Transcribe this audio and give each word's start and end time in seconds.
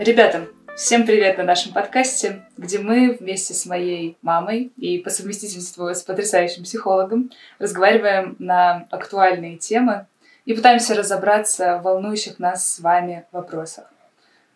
Ребята, 0.00 0.48
всем 0.78 1.04
привет 1.04 1.36
на 1.36 1.44
нашем 1.44 1.74
подкасте, 1.74 2.46
где 2.56 2.78
мы 2.78 3.18
вместе 3.20 3.52
с 3.52 3.66
моей 3.66 4.16
мамой 4.22 4.72
и 4.78 4.96
по 4.96 5.10
совместительству 5.10 5.90
с 5.90 6.02
потрясающим 6.02 6.62
психологом 6.62 7.30
разговариваем 7.58 8.34
на 8.38 8.86
актуальные 8.90 9.58
темы 9.58 10.06
и 10.46 10.54
пытаемся 10.54 10.94
разобраться 10.94 11.76
в 11.76 11.82
волнующих 11.82 12.38
нас 12.38 12.66
с 12.66 12.80
вами 12.80 13.26
вопросах. 13.30 13.92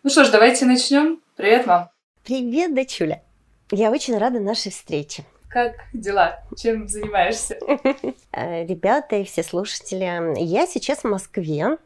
Ну 0.01 0.09
что 0.09 0.23
ж, 0.23 0.31
давайте 0.31 0.65
начнем. 0.65 1.21
Привет, 1.35 1.67
мам. 1.67 1.91
Привет, 2.23 2.73
дочуля. 2.73 3.21
Я 3.69 3.91
очень 3.91 4.17
рада 4.17 4.39
нашей 4.39 4.71
встрече. 4.71 5.25
Как 5.55 5.85
дела? 5.93 6.41
Чем 6.57 6.89
занимаешься? 6.89 7.57
Э, 8.37 8.65
ребята 8.65 9.15
и 9.15 9.23
все 9.23 9.41
слушатели, 9.41 10.37
я 10.43 10.67
сейчас 10.67 10.99
в 10.99 11.03
Москве, 11.05 11.77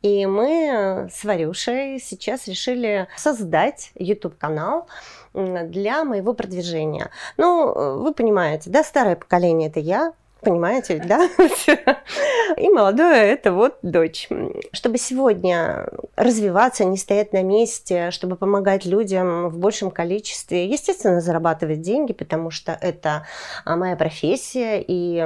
и 0.00 0.24
мы 0.24 1.10
с 1.12 1.22
Варюшей 1.24 2.00
сейчас 2.00 2.48
решили 2.48 3.06
создать 3.14 3.90
YouTube-канал 3.94 4.88
для 5.34 6.04
моего 6.04 6.32
продвижения. 6.32 7.10
Ну, 7.36 7.98
вы 7.98 8.14
понимаете, 8.14 8.70
да, 8.70 8.82
старое 8.82 9.16
поколение 9.16 9.68
это 9.68 9.80
я, 9.80 10.14
Понимаете, 10.40 11.02
да? 11.04 11.28
И 12.56 12.68
молодое– 12.68 13.32
это 13.32 13.52
вот 13.52 13.78
дочь. 13.82 14.28
Чтобы 14.72 14.98
сегодня 14.98 15.88
развиваться, 16.16 16.84
не 16.84 16.96
стоять 16.96 17.32
на 17.32 17.42
месте, 17.42 18.10
чтобы 18.10 18.36
помогать 18.36 18.84
людям 18.84 19.48
в 19.48 19.58
большем 19.58 19.90
количестве, 19.90 20.66
естественно, 20.66 21.20
зарабатывать 21.20 21.80
деньги, 21.80 22.12
потому 22.12 22.50
что 22.50 22.76
это 22.80 23.26
а, 23.64 23.76
моя 23.76 23.96
профессия, 23.96 24.80
и 24.86 25.18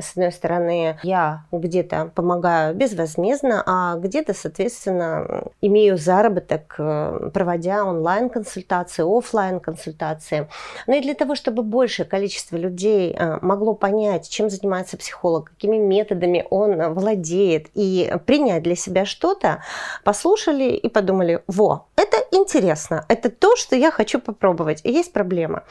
с 0.00 0.12
одной 0.12 0.32
стороны, 0.32 0.98
я 1.02 1.44
где-то 1.52 2.12
помогаю 2.14 2.74
безвозмездно, 2.74 3.62
а 3.66 3.96
где-то, 3.96 4.34
соответственно, 4.34 5.44
имею 5.60 5.96
заработок, 5.96 6.74
э, 6.78 7.30
проводя 7.32 7.84
онлайн-консультации, 7.84 9.04
офлайн 9.18 9.60
консультации 9.60 10.48
Но 10.86 10.94
и 10.94 11.00
для 11.00 11.14
того, 11.14 11.34
чтобы 11.34 11.62
большее 11.62 12.06
количество 12.06 12.56
людей 12.56 13.14
э, 13.16 13.38
могло 13.40 13.74
понять, 13.74 14.28
чем 14.28 14.49
занимается 14.50 14.96
психолог, 14.96 15.50
какими 15.50 15.76
методами 15.76 16.46
он 16.50 16.92
владеет, 16.94 17.68
и 17.74 18.12
принять 18.26 18.62
для 18.62 18.76
себя 18.76 19.04
что-то, 19.04 19.62
послушали 20.04 20.72
и 20.72 20.88
подумали, 20.88 21.42
во, 21.46 21.86
это 21.96 22.16
интересно, 22.32 23.04
это 23.08 23.30
то, 23.30 23.56
что 23.56 23.76
я 23.76 23.90
хочу 23.90 24.20
попробовать, 24.20 24.80
и 24.84 24.92
есть 24.92 25.12
проблема. 25.12 25.64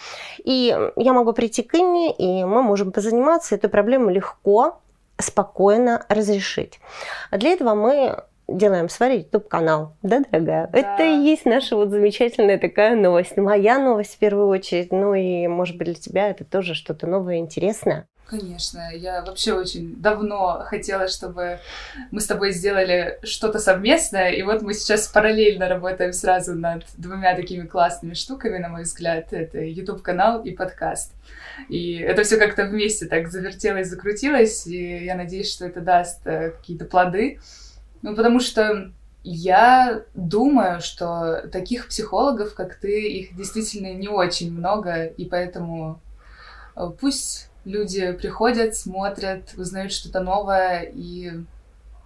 И 0.44 0.76
я 0.96 1.14
могу 1.14 1.34
прийти 1.34 1.64
к 1.64 1.76
Инне, 1.76 2.12
и 2.12 2.44
мы 2.44 2.64
можем 2.64 2.92
позаниматься, 2.92 3.56
эту 3.56 3.70
проблему 3.70 4.10
легко, 4.10 4.80
спокойно 5.18 6.06
разрешить. 6.08 6.80
Для 7.32 7.50
этого 7.52 7.76
мы 7.76 8.24
делаем 8.48 8.90
с 8.90 9.00
Варей 9.00 9.20
YouTube-канал, 9.20 9.94
да, 10.02 10.22
дорогая? 10.32 10.68
Да. 10.68 10.80
Это 10.80 11.04
и 11.04 11.24
есть 11.24 11.46
наша 11.46 11.76
вот 11.76 11.90
замечательная 11.90 12.58
такая 12.58 12.96
новость. 12.96 13.38
Моя 13.38 13.78
новость 13.80 14.16
в 14.16 14.18
первую 14.18 14.48
очередь, 14.48 14.92
ну 14.92 15.14
и, 15.14 15.48
может 15.48 15.78
быть, 15.78 15.86
для 15.86 15.96
тебя 15.96 16.30
это 16.30 16.46
тоже 16.46 16.74
что-то 16.74 17.06
новое, 17.08 17.38
интересное. 17.38 18.08
Конечно, 18.30 18.96
я 18.96 19.24
вообще 19.24 19.54
очень 19.54 19.96
давно 19.96 20.64
хотела, 20.64 21.08
чтобы 21.08 21.60
мы 22.12 22.22
с 22.22 22.28
тобой 22.28 22.52
сделали 22.52 23.18
что-то 23.24 23.58
совместное, 23.58 24.30
и 24.30 24.44
вот 24.44 24.62
мы 24.62 24.76
сейчас 24.76 25.08
параллельно 25.08 25.68
работаем 25.68 26.14
сразу 26.14 26.54
над 26.54 26.86
двумя 26.96 27.36
такими 27.36 27.66
классными 27.66 28.14
штуками, 28.14 28.60
на 28.60 28.70
мой 28.70 28.84
взгляд. 28.84 29.34
Это 29.34 29.60
YouTube-канал 29.62 30.44
и 30.44 30.52
подкаст. 30.52 31.14
И 31.70 31.98
это 31.98 32.22
все 32.22 32.38
как-то 32.38 32.66
вместе 32.66 33.08
так 33.08 33.30
завертелось, 33.30 33.88
закрутилось, 33.88 34.68
и 34.68 35.06
я 35.06 35.16
надеюсь, 35.16 35.52
что 35.52 35.66
это 35.66 35.82
даст 35.82 36.22
э, 36.28 36.52
какие-то 36.52 36.86
плоды. 36.86 37.40
Ну, 38.04 38.16
потому 38.16 38.40
что 38.42 38.92
я 39.24 40.04
думаю, 40.14 40.82
что 40.82 41.48
таких 41.52 41.88
психологов, 41.88 42.54
как 42.54 42.76
ты, 42.76 43.10
их 43.10 43.36
действительно 43.36 43.92
не 43.96 44.08
очень 44.08 44.54
много, 44.54 45.06
и 45.06 45.26
поэтому 45.26 46.00
э, 46.76 46.92
пусть 47.00 47.50
люди 47.70 48.12
приходят, 48.14 48.76
смотрят, 48.76 49.54
узнают 49.58 49.92
что-то 49.92 50.22
новое 50.22 50.82
и 50.82 51.32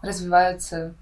развиваются. 0.02 0.94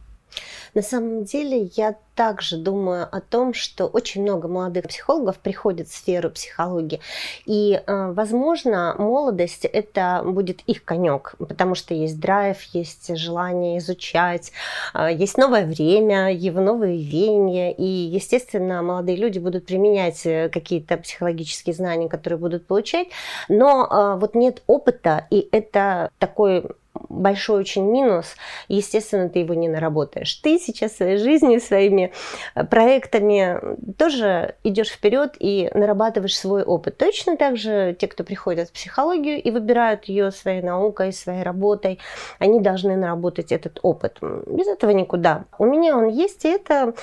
На 0.74 0.82
самом 0.82 1.26
деле 1.26 1.70
я 1.76 1.96
также 2.16 2.58
думаю 2.58 3.08
о 3.12 3.20
том, 3.20 3.54
что 3.54 3.88
очень 3.88 4.22
много 4.22 4.48
молодых 4.48 4.88
психологов 4.88 5.40
приходят 5.40 5.88
в 5.88 5.96
сферу 5.96 6.30
психологии. 6.30 7.00
И, 7.46 7.82
э, 7.86 8.12
возможно, 8.12 8.96
молодость 8.98 9.66
это 9.66 10.22
будет 10.24 10.62
их 10.62 10.84
конек, 10.84 11.36
потому 11.40 11.74
что 11.76 11.94
есть 11.94 12.20
драйв, 12.20 12.62
есть 12.74 13.16
желание 13.18 13.80
изучать, 13.80 14.52
э, 14.94 15.10
есть 15.14 15.38
новое 15.38 15.66
время, 15.66 16.32
его 16.34 16.62
новые 16.62 17.02
веяния. 17.02 17.72
И, 17.72 17.84
естественно, 17.84 18.82
молодые 18.82 19.18
люди 19.18 19.40
будут 19.40 19.66
применять 19.66 20.26
э, 20.26 20.50
какие-то 20.50 20.98
психологические 20.98 21.74
знания, 21.74 22.08
которые 22.08 22.40
будут 22.40 22.68
получать. 22.68 23.08
Но 23.50 24.18
вот 24.20 24.36
нет 24.36 24.64
опыта, 24.68 25.28
и 25.30 25.48
это 25.52 26.12
такой 26.20 26.66
большой 27.12 27.62
очень 27.62 27.84
минус. 27.84 28.36
Естественно, 28.68 29.30
ты 29.30 29.40
его 29.40 29.54
не 29.54 29.68
наработаешь. 29.68 30.34
Ты 30.36 30.60
сейчас 30.60 30.96
своей 30.96 31.18
жизнью, 31.18 31.60
своими 31.60 32.12
э, 32.56 32.64
проектами 32.64 33.78
тоже 33.98 34.56
идешь 34.64 34.90
вперед 34.90 35.36
и 35.40 35.70
нарабатываешь 35.74 36.38
свой 36.38 36.64
опыт. 36.64 36.98
Точно 36.98 37.38
так 37.38 37.58
же 37.58 37.96
те, 38.00 38.08
кто 38.08 38.24
приходят 38.24 38.70
в 38.70 38.74
психологию 38.74 39.42
и 39.42 39.52
выбирают 39.52 40.06
ее 40.06 40.32
своей 40.32 40.62
наукой, 40.62 41.14
своей 41.14 41.44
работой, 41.44 42.00
они 42.40 42.60
должны 42.60 42.96
наработать 42.96 43.52
этот 43.52 43.80
опыт. 43.82 44.18
Без 44.22 44.68
этого 44.68 44.92
никуда. 44.92 45.46
У 45.58 45.66
меня 45.66 45.98
он 45.98 46.08
есть, 46.08 46.46
и 46.46 46.50
это, 46.50 46.94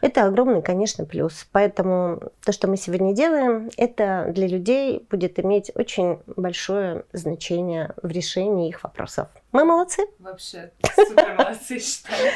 это 0.00 0.24
огромный, 0.24 0.62
конечно, 0.62 1.04
плюс. 1.04 1.46
Поэтому 1.52 2.20
то, 2.44 2.52
что 2.52 2.68
мы 2.68 2.76
сегодня 2.76 3.14
делаем, 3.14 3.70
это 3.76 4.26
для 4.30 4.46
людей 4.46 5.06
будет 5.10 5.38
иметь 5.38 5.70
очень 5.74 6.18
большое 6.26 7.04
значение 7.12 7.94
в 8.02 8.10
решении 8.10 8.68
их 8.68 8.82
вопросов. 8.82 9.28
Мы 9.56 9.64
молодцы. 9.64 10.02
Вообще, 10.18 10.70
супер 10.94 11.34
молодцы, 11.34 11.78
считаю. 11.78 12.30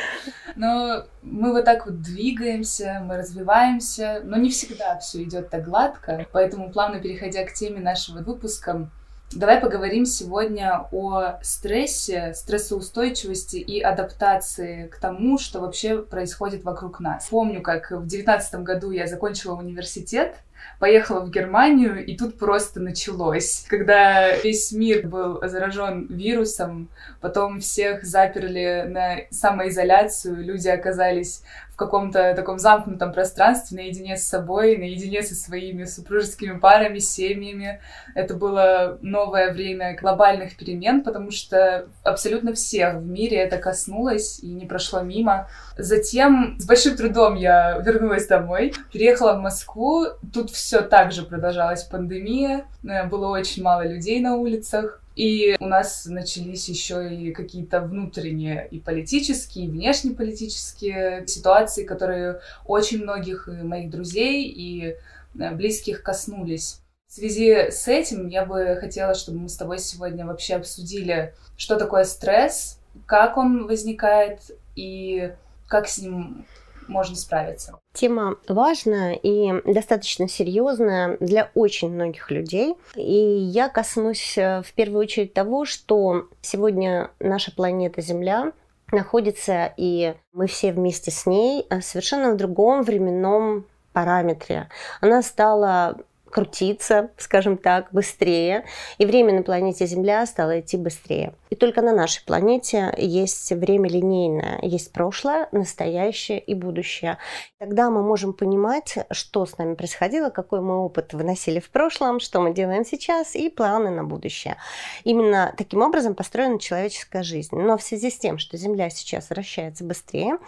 Но 0.56 1.04
мы 1.20 1.52
вот 1.52 1.66
так 1.66 1.84
вот 1.84 2.00
двигаемся, 2.00 3.02
мы 3.04 3.18
развиваемся, 3.18 4.22
но 4.24 4.38
не 4.38 4.48
всегда 4.48 4.98
все 5.00 5.22
идет 5.24 5.50
так 5.50 5.64
гладко. 5.64 6.26
Поэтому, 6.32 6.72
плавно 6.72 6.98
переходя 6.98 7.44
к 7.44 7.52
теме 7.52 7.80
нашего 7.80 8.20
выпуска, 8.20 8.88
Давай 9.32 9.60
поговорим 9.60 10.06
сегодня 10.06 10.88
о 10.90 11.38
стрессе, 11.40 12.34
стрессоустойчивости 12.34 13.58
и 13.58 13.80
адаптации 13.80 14.88
к 14.88 14.96
тому, 14.96 15.38
что 15.38 15.60
вообще 15.60 15.98
происходит 15.98 16.64
вокруг 16.64 16.98
нас. 16.98 17.28
Помню, 17.28 17.62
как 17.62 17.92
в 17.92 18.08
девятнадцатом 18.08 18.64
году 18.64 18.90
я 18.90 19.06
закончила 19.06 19.54
университет, 19.54 20.38
поехала 20.78 21.20
в 21.20 21.30
Германию, 21.30 22.04
и 22.04 22.16
тут 22.16 22.38
просто 22.38 22.80
началось. 22.80 23.64
Когда 23.68 24.34
весь 24.36 24.72
мир 24.72 25.06
был 25.06 25.40
заражен 25.42 26.06
вирусом, 26.08 26.88
потом 27.20 27.60
всех 27.60 28.04
заперли 28.04 28.84
на 28.88 29.16
самоизоляцию, 29.30 30.42
люди 30.44 30.68
оказались 30.68 31.42
каком-то 31.80 32.34
таком 32.34 32.58
замкнутом 32.58 33.12
пространстве, 33.12 33.78
наедине 33.78 34.16
с 34.16 34.26
собой, 34.26 34.76
наедине 34.76 35.22
со 35.22 35.34
своими 35.34 35.84
супружескими 35.84 36.58
парами, 36.58 36.98
семьями. 36.98 37.80
Это 38.14 38.34
было 38.34 38.98
новое 39.00 39.50
время 39.50 39.96
глобальных 39.96 40.56
перемен, 40.56 41.02
потому 41.02 41.30
что 41.30 41.86
абсолютно 42.04 42.52
всех 42.52 42.96
в 42.96 43.06
мире 43.06 43.38
это 43.38 43.56
коснулось 43.56 44.40
и 44.40 44.48
не 44.48 44.66
прошло 44.66 45.00
мимо. 45.00 45.48
Затем 45.78 46.56
с 46.60 46.66
большим 46.66 46.96
трудом 46.96 47.34
я 47.34 47.78
вернулась 47.78 48.26
домой, 48.26 48.74
переехала 48.92 49.32
в 49.32 49.40
Москву. 49.40 50.04
Тут 50.34 50.50
все 50.50 50.82
так 50.82 51.12
же 51.12 51.22
продолжалась 51.22 51.84
пандемия, 51.84 52.66
э, 52.84 53.06
было 53.06 53.28
очень 53.28 53.62
мало 53.62 53.86
людей 53.86 54.20
на 54.20 54.36
улицах. 54.36 54.99
И 55.16 55.56
у 55.58 55.66
нас 55.66 56.06
начались 56.06 56.68
еще 56.68 57.14
и 57.14 57.32
какие-то 57.32 57.80
внутренние 57.80 58.68
и 58.70 58.78
политические, 58.78 59.66
и 59.66 59.68
внешнеполитические 59.68 61.26
ситуации, 61.26 61.84
которые 61.84 62.40
очень 62.64 63.02
многих 63.02 63.48
моих 63.48 63.90
друзей 63.90 64.44
и 64.44 64.96
э, 65.38 65.54
близких 65.54 66.02
коснулись. 66.02 66.80
В 67.08 67.12
связи 67.12 67.70
с 67.70 67.88
этим 67.88 68.28
я 68.28 68.44
бы 68.44 68.76
хотела, 68.80 69.14
чтобы 69.14 69.40
мы 69.40 69.48
с 69.48 69.56
тобой 69.56 69.80
сегодня 69.80 70.24
вообще 70.24 70.54
обсудили, 70.54 71.34
что 71.56 71.76
такое 71.76 72.04
стресс, 72.04 72.78
как 73.06 73.36
он 73.36 73.66
возникает 73.66 74.40
и 74.76 75.32
как 75.66 75.88
с 75.88 75.98
ним 75.98 76.46
можно 76.90 77.16
справиться. 77.16 77.78
Тема 77.92 78.36
важная 78.48 79.14
и 79.14 79.62
достаточно 79.72 80.28
серьезная 80.28 81.16
для 81.20 81.50
очень 81.54 81.90
многих 81.90 82.30
людей. 82.30 82.74
И 82.94 83.02
я 83.02 83.68
коснусь 83.68 84.36
э, 84.36 84.62
в 84.62 84.72
первую 84.74 85.00
очередь 85.00 85.32
того, 85.32 85.64
что 85.64 86.28
сегодня 86.42 87.10
наша 87.20 87.52
планета 87.52 88.00
Земля 88.00 88.52
находится, 88.92 89.72
и 89.76 90.14
мы 90.32 90.46
все 90.46 90.72
вместе 90.72 91.10
с 91.10 91.26
ней 91.26 91.66
э, 91.70 91.80
совершенно 91.80 92.32
в 92.32 92.36
другом 92.36 92.82
временном 92.82 93.66
параметре. 93.92 94.68
Она 95.00 95.22
стала 95.22 95.96
крутиться, 96.30 97.10
скажем 97.16 97.56
так, 97.56 97.88
быстрее, 97.92 98.64
и 98.98 99.06
время 99.06 99.34
на 99.34 99.42
планете 99.42 99.86
Земля 99.86 100.24
стало 100.26 100.60
идти 100.60 100.76
быстрее. 100.76 101.34
И 101.50 101.56
только 101.56 101.82
на 101.82 101.92
нашей 101.92 102.24
планете 102.24 102.94
есть 102.96 103.50
время 103.52 103.88
линейное, 103.88 104.60
есть 104.62 104.92
прошлое, 104.92 105.48
настоящее 105.52 106.38
и 106.38 106.54
будущее. 106.54 107.18
Тогда 107.58 107.90
мы 107.90 108.02
можем 108.02 108.32
понимать, 108.32 108.98
что 109.10 109.44
с 109.46 109.58
нами 109.58 109.74
происходило, 109.74 110.30
какой 110.30 110.60
мы 110.60 110.84
опыт 110.84 111.12
выносили 111.12 111.58
в 111.58 111.70
прошлом, 111.70 112.20
что 112.20 112.40
мы 112.40 112.54
делаем 112.54 112.84
сейчас 112.84 113.34
и 113.34 113.48
планы 113.48 113.90
на 113.90 114.04
будущее. 114.04 114.56
Именно 115.04 115.52
таким 115.56 115.82
образом 115.82 116.14
построена 116.14 116.58
человеческая 116.58 117.22
жизнь. 117.22 117.56
Но 117.56 117.76
в 117.76 117.82
связи 117.82 118.10
с 118.10 118.18
тем, 118.18 118.38
что 118.38 118.56
Земля 118.56 118.88
сейчас 118.90 119.30
вращается 119.30 119.84
быстрее, 119.84 120.38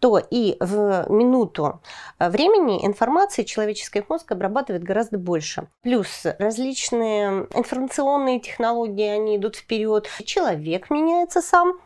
то 0.00 0.18
и 0.18 0.56
в 0.60 1.06
минуту 1.08 1.80
времени 2.18 2.84
информации 2.84 3.44
человеческий 3.44 4.02
мозг 4.08 4.32
обрабатывает 4.32 4.82
гораздо 4.82 5.18
больше. 5.28 5.68
Плюс 5.82 6.24
различные 6.38 7.46
информационные 7.54 8.40
технологии, 8.40 9.06
они 9.06 9.36
идут 9.36 9.56
вперед. 9.56 10.08
Человек 10.24 10.90
меняется 10.90 11.42
сам, 11.42 11.78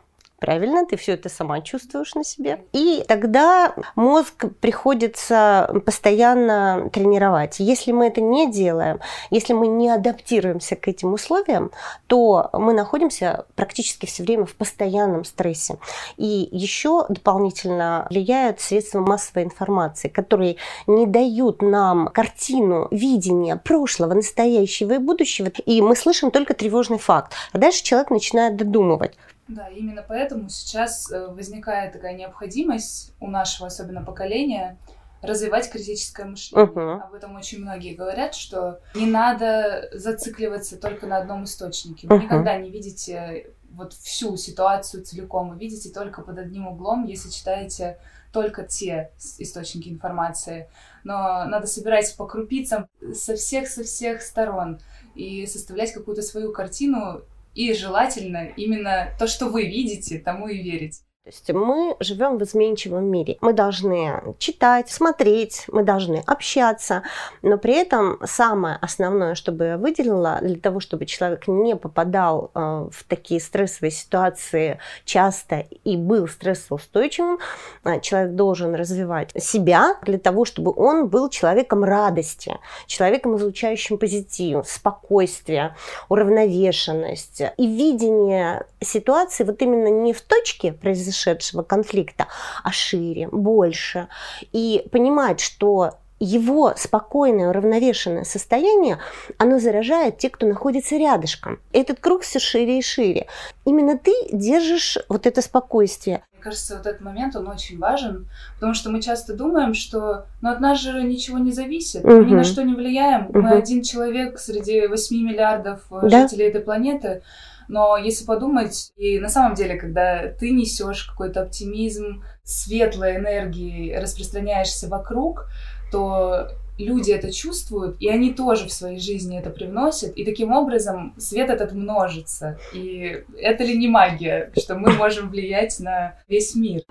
правильно, 0.43 0.85
ты 0.85 0.97
все 0.97 1.13
это 1.13 1.29
сама 1.29 1.61
чувствуешь 1.61 2.15
на 2.15 2.25
себе. 2.25 2.65
И 2.73 3.05
тогда 3.07 3.73
мозг 3.95 4.43
приходится 4.59 5.73
постоянно 5.85 6.89
тренировать. 6.91 7.61
Если 7.61 7.93
мы 7.93 8.07
это 8.07 8.19
не 8.19 8.51
делаем, 8.51 8.99
если 9.29 9.53
мы 9.53 9.67
не 9.67 9.89
адаптируемся 9.89 10.75
к 10.75 10.89
этим 10.89 11.13
условиям, 11.13 11.71
то 12.07 12.49
мы 12.51 12.73
находимся 12.73 13.45
практически 13.55 14.05
все 14.05 14.23
время 14.23 14.45
в 14.45 14.53
постоянном 14.55 15.23
стрессе. 15.23 15.77
И 16.17 16.49
еще 16.51 17.05
дополнительно 17.07 18.05
влияют 18.09 18.59
средства 18.59 18.99
массовой 18.99 19.43
информации, 19.43 20.09
которые 20.09 20.57
не 20.87 21.05
дают 21.05 21.61
нам 21.61 22.09
картину, 22.09 22.89
видения 22.91 23.55
прошлого, 23.55 24.13
настоящего 24.13 24.95
и 24.95 24.97
будущего. 24.97 25.47
И 25.65 25.81
мы 25.81 25.95
слышим 25.95 26.31
только 26.31 26.53
тревожный 26.53 26.99
факт. 26.99 27.31
А 27.53 27.57
дальше 27.57 27.81
человек 27.81 28.09
начинает 28.09 28.57
додумывать. 28.57 29.13
Да, 29.47 29.67
именно 29.67 30.03
поэтому 30.07 30.49
сейчас 30.49 31.11
э, 31.11 31.27
возникает 31.27 31.93
такая 31.93 32.15
необходимость 32.15 33.13
у 33.19 33.27
нашего 33.27 33.67
особенно 33.67 34.03
поколения 34.03 34.77
развивать 35.21 35.69
критическое 35.71 36.25
мышление. 36.25 36.67
Uh-huh. 36.67 37.01
Об 37.01 37.13
этом 37.13 37.35
очень 37.35 37.61
многие 37.61 37.93
говорят, 37.95 38.35
что 38.35 38.81
не 38.93 39.05
надо 39.05 39.89
зацикливаться 39.93 40.77
только 40.77 41.07
на 41.07 41.17
одном 41.17 41.45
источнике. 41.45 42.07
Вы 42.07 42.17
uh-huh. 42.17 42.23
никогда 42.23 42.57
не 42.57 42.69
видите 42.69 43.53
вот 43.71 43.93
всю 43.93 44.37
ситуацию 44.37 45.03
целиком, 45.03 45.49
вы 45.49 45.57
видите 45.57 45.89
только 45.89 46.21
под 46.21 46.37
одним 46.37 46.67
углом, 46.67 47.05
если 47.05 47.29
читаете 47.29 47.97
только 48.31 48.63
те 48.63 49.11
источники 49.39 49.89
информации. 49.89 50.69
Но 51.03 51.45
надо 51.45 51.67
собирать 51.67 52.15
по 52.17 52.27
крупицам 52.27 52.87
со 53.13 53.35
всех 53.35 53.67
со 53.67 53.83
всех 53.83 54.21
сторон 54.21 54.79
и 55.15 55.45
составлять 55.45 55.93
какую-то 55.93 56.21
свою 56.21 56.51
картину 56.51 57.21
и 57.53 57.73
желательно 57.73 58.47
именно 58.57 59.15
то, 59.19 59.27
что 59.27 59.47
вы 59.47 59.65
видите, 59.65 60.19
тому 60.19 60.47
и 60.47 60.61
верить. 60.61 61.01
То 61.23 61.29
есть 61.29 61.49
мы 61.53 61.95
живем 62.01 62.37
в 62.37 62.43
изменчивом 62.43 63.05
мире. 63.05 63.37
Мы 63.39 63.53
должны 63.53 64.35
читать, 64.39 64.89
смотреть, 64.89 65.63
мы 65.69 65.83
должны 65.83 66.21
общаться, 66.27 67.03
но 67.41 67.57
при 67.57 67.75
этом 67.75 68.19
самое 68.25 68.77
основное, 68.81 69.33
чтобы 69.33 69.63
я 69.63 69.77
выделила, 69.77 70.39
для 70.41 70.57
того, 70.57 70.81
чтобы 70.81 71.05
человек 71.05 71.47
не 71.47 71.77
попадал 71.77 72.51
э, 72.53 72.59
в 72.91 73.05
такие 73.07 73.39
стрессовые 73.39 73.91
ситуации 73.91 74.79
часто 75.05 75.65
и 75.85 75.95
был 75.95 76.27
стрессоустойчивым, 76.27 77.39
э, 77.85 78.01
человек 78.01 78.33
должен 78.33 78.75
развивать 78.75 79.31
себя 79.41 79.95
для 80.01 80.17
того, 80.17 80.43
чтобы 80.43 80.73
он 80.75 81.07
был 81.07 81.29
человеком 81.29 81.85
радости, 81.85 82.57
человеком, 82.85 83.37
излучающим 83.37 83.97
позитив, 83.97 84.67
спокойствие, 84.67 85.73
уравновешенность 86.09 87.43
и 87.55 87.65
видение 87.65 88.65
ситуации 88.81 89.45
вот 89.45 89.61
именно 89.61 89.87
не 89.87 90.11
в 90.11 90.19
точке 90.19 90.73
произошедшего, 90.73 91.12
произошедшего 91.13 91.63
конфликта, 91.63 92.27
а 92.63 92.71
шире, 92.71 93.27
больше. 93.31 94.07
И 94.51 94.85
понимать, 94.91 95.39
что 95.39 95.91
его 96.19 96.73
спокойное, 96.77 97.49
уравновешенное 97.49 98.23
состояние, 98.23 98.99
оно 99.37 99.59
заражает 99.59 100.17
тех, 100.17 100.31
кто 100.31 100.47
находится 100.47 100.95
рядышком. 100.95 101.59
Этот 101.73 101.99
круг 101.99 102.21
все 102.21 102.39
шире 102.39 102.79
и 102.79 102.81
шире. 102.81 103.27
Именно 103.65 103.97
ты 103.97 104.13
держишь 104.31 104.97
вот 105.09 105.27
это 105.27 105.41
спокойствие. 105.41 106.23
Мне 106.31 106.41
кажется, 106.41 106.77
вот 106.77 106.85
этот 106.85 107.01
момент, 107.01 107.35
он 107.35 107.47
очень 107.47 107.77
важен, 107.77 108.27
потому 108.55 108.73
что 108.73 108.89
мы 108.89 109.01
часто 109.01 109.33
думаем, 109.33 109.73
что 109.73 110.25
ну, 110.41 110.49
от 110.49 110.61
нас 110.61 110.79
же 110.79 111.03
ничего 111.03 111.39
не 111.39 111.51
зависит, 111.51 112.05
угу. 112.05 112.13
мы 112.13 112.25
ни 112.25 112.35
на 112.35 112.43
что 112.43 112.63
не 112.63 112.73
влияем, 112.73 113.25
угу. 113.27 113.41
мы 113.41 113.51
один 113.51 113.81
человек 113.81 114.39
среди 114.39 114.87
8 114.87 115.17
миллиардов 115.17 115.81
да? 115.89 116.27
жителей 116.27 116.47
этой 116.47 116.61
планеты, 116.61 117.21
но 117.67 117.97
если 117.97 118.25
подумать, 118.25 118.91
и 118.95 119.19
на 119.19 119.29
самом 119.29 119.55
деле, 119.55 119.75
когда 119.75 120.27
ты 120.27 120.51
несешь 120.51 121.05
какой-то 121.05 121.41
оптимизм, 121.43 122.23
светлой 122.43 123.17
энергии, 123.17 123.95
распространяешься 123.95 124.87
вокруг, 124.87 125.47
то 125.91 126.49
люди 126.77 127.11
это 127.11 127.31
чувствуют, 127.31 127.97
и 127.99 128.09
они 128.09 128.33
тоже 128.33 128.67
в 128.67 128.73
своей 128.73 128.99
жизни 128.99 129.37
это 129.37 129.49
привносят, 129.49 130.15
и 130.17 130.25
таким 130.25 130.51
образом 130.51 131.13
свет 131.17 131.49
этот 131.49 131.73
множится. 131.73 132.57
И 132.73 133.23
это 133.37 133.63
ли 133.63 133.77
не 133.77 133.87
магия, 133.87 134.51
что 134.57 134.75
мы 134.75 134.91
можем 134.93 135.29
влиять 135.29 135.79
на 135.79 136.15
весь 136.27 136.55
мир? 136.55 136.81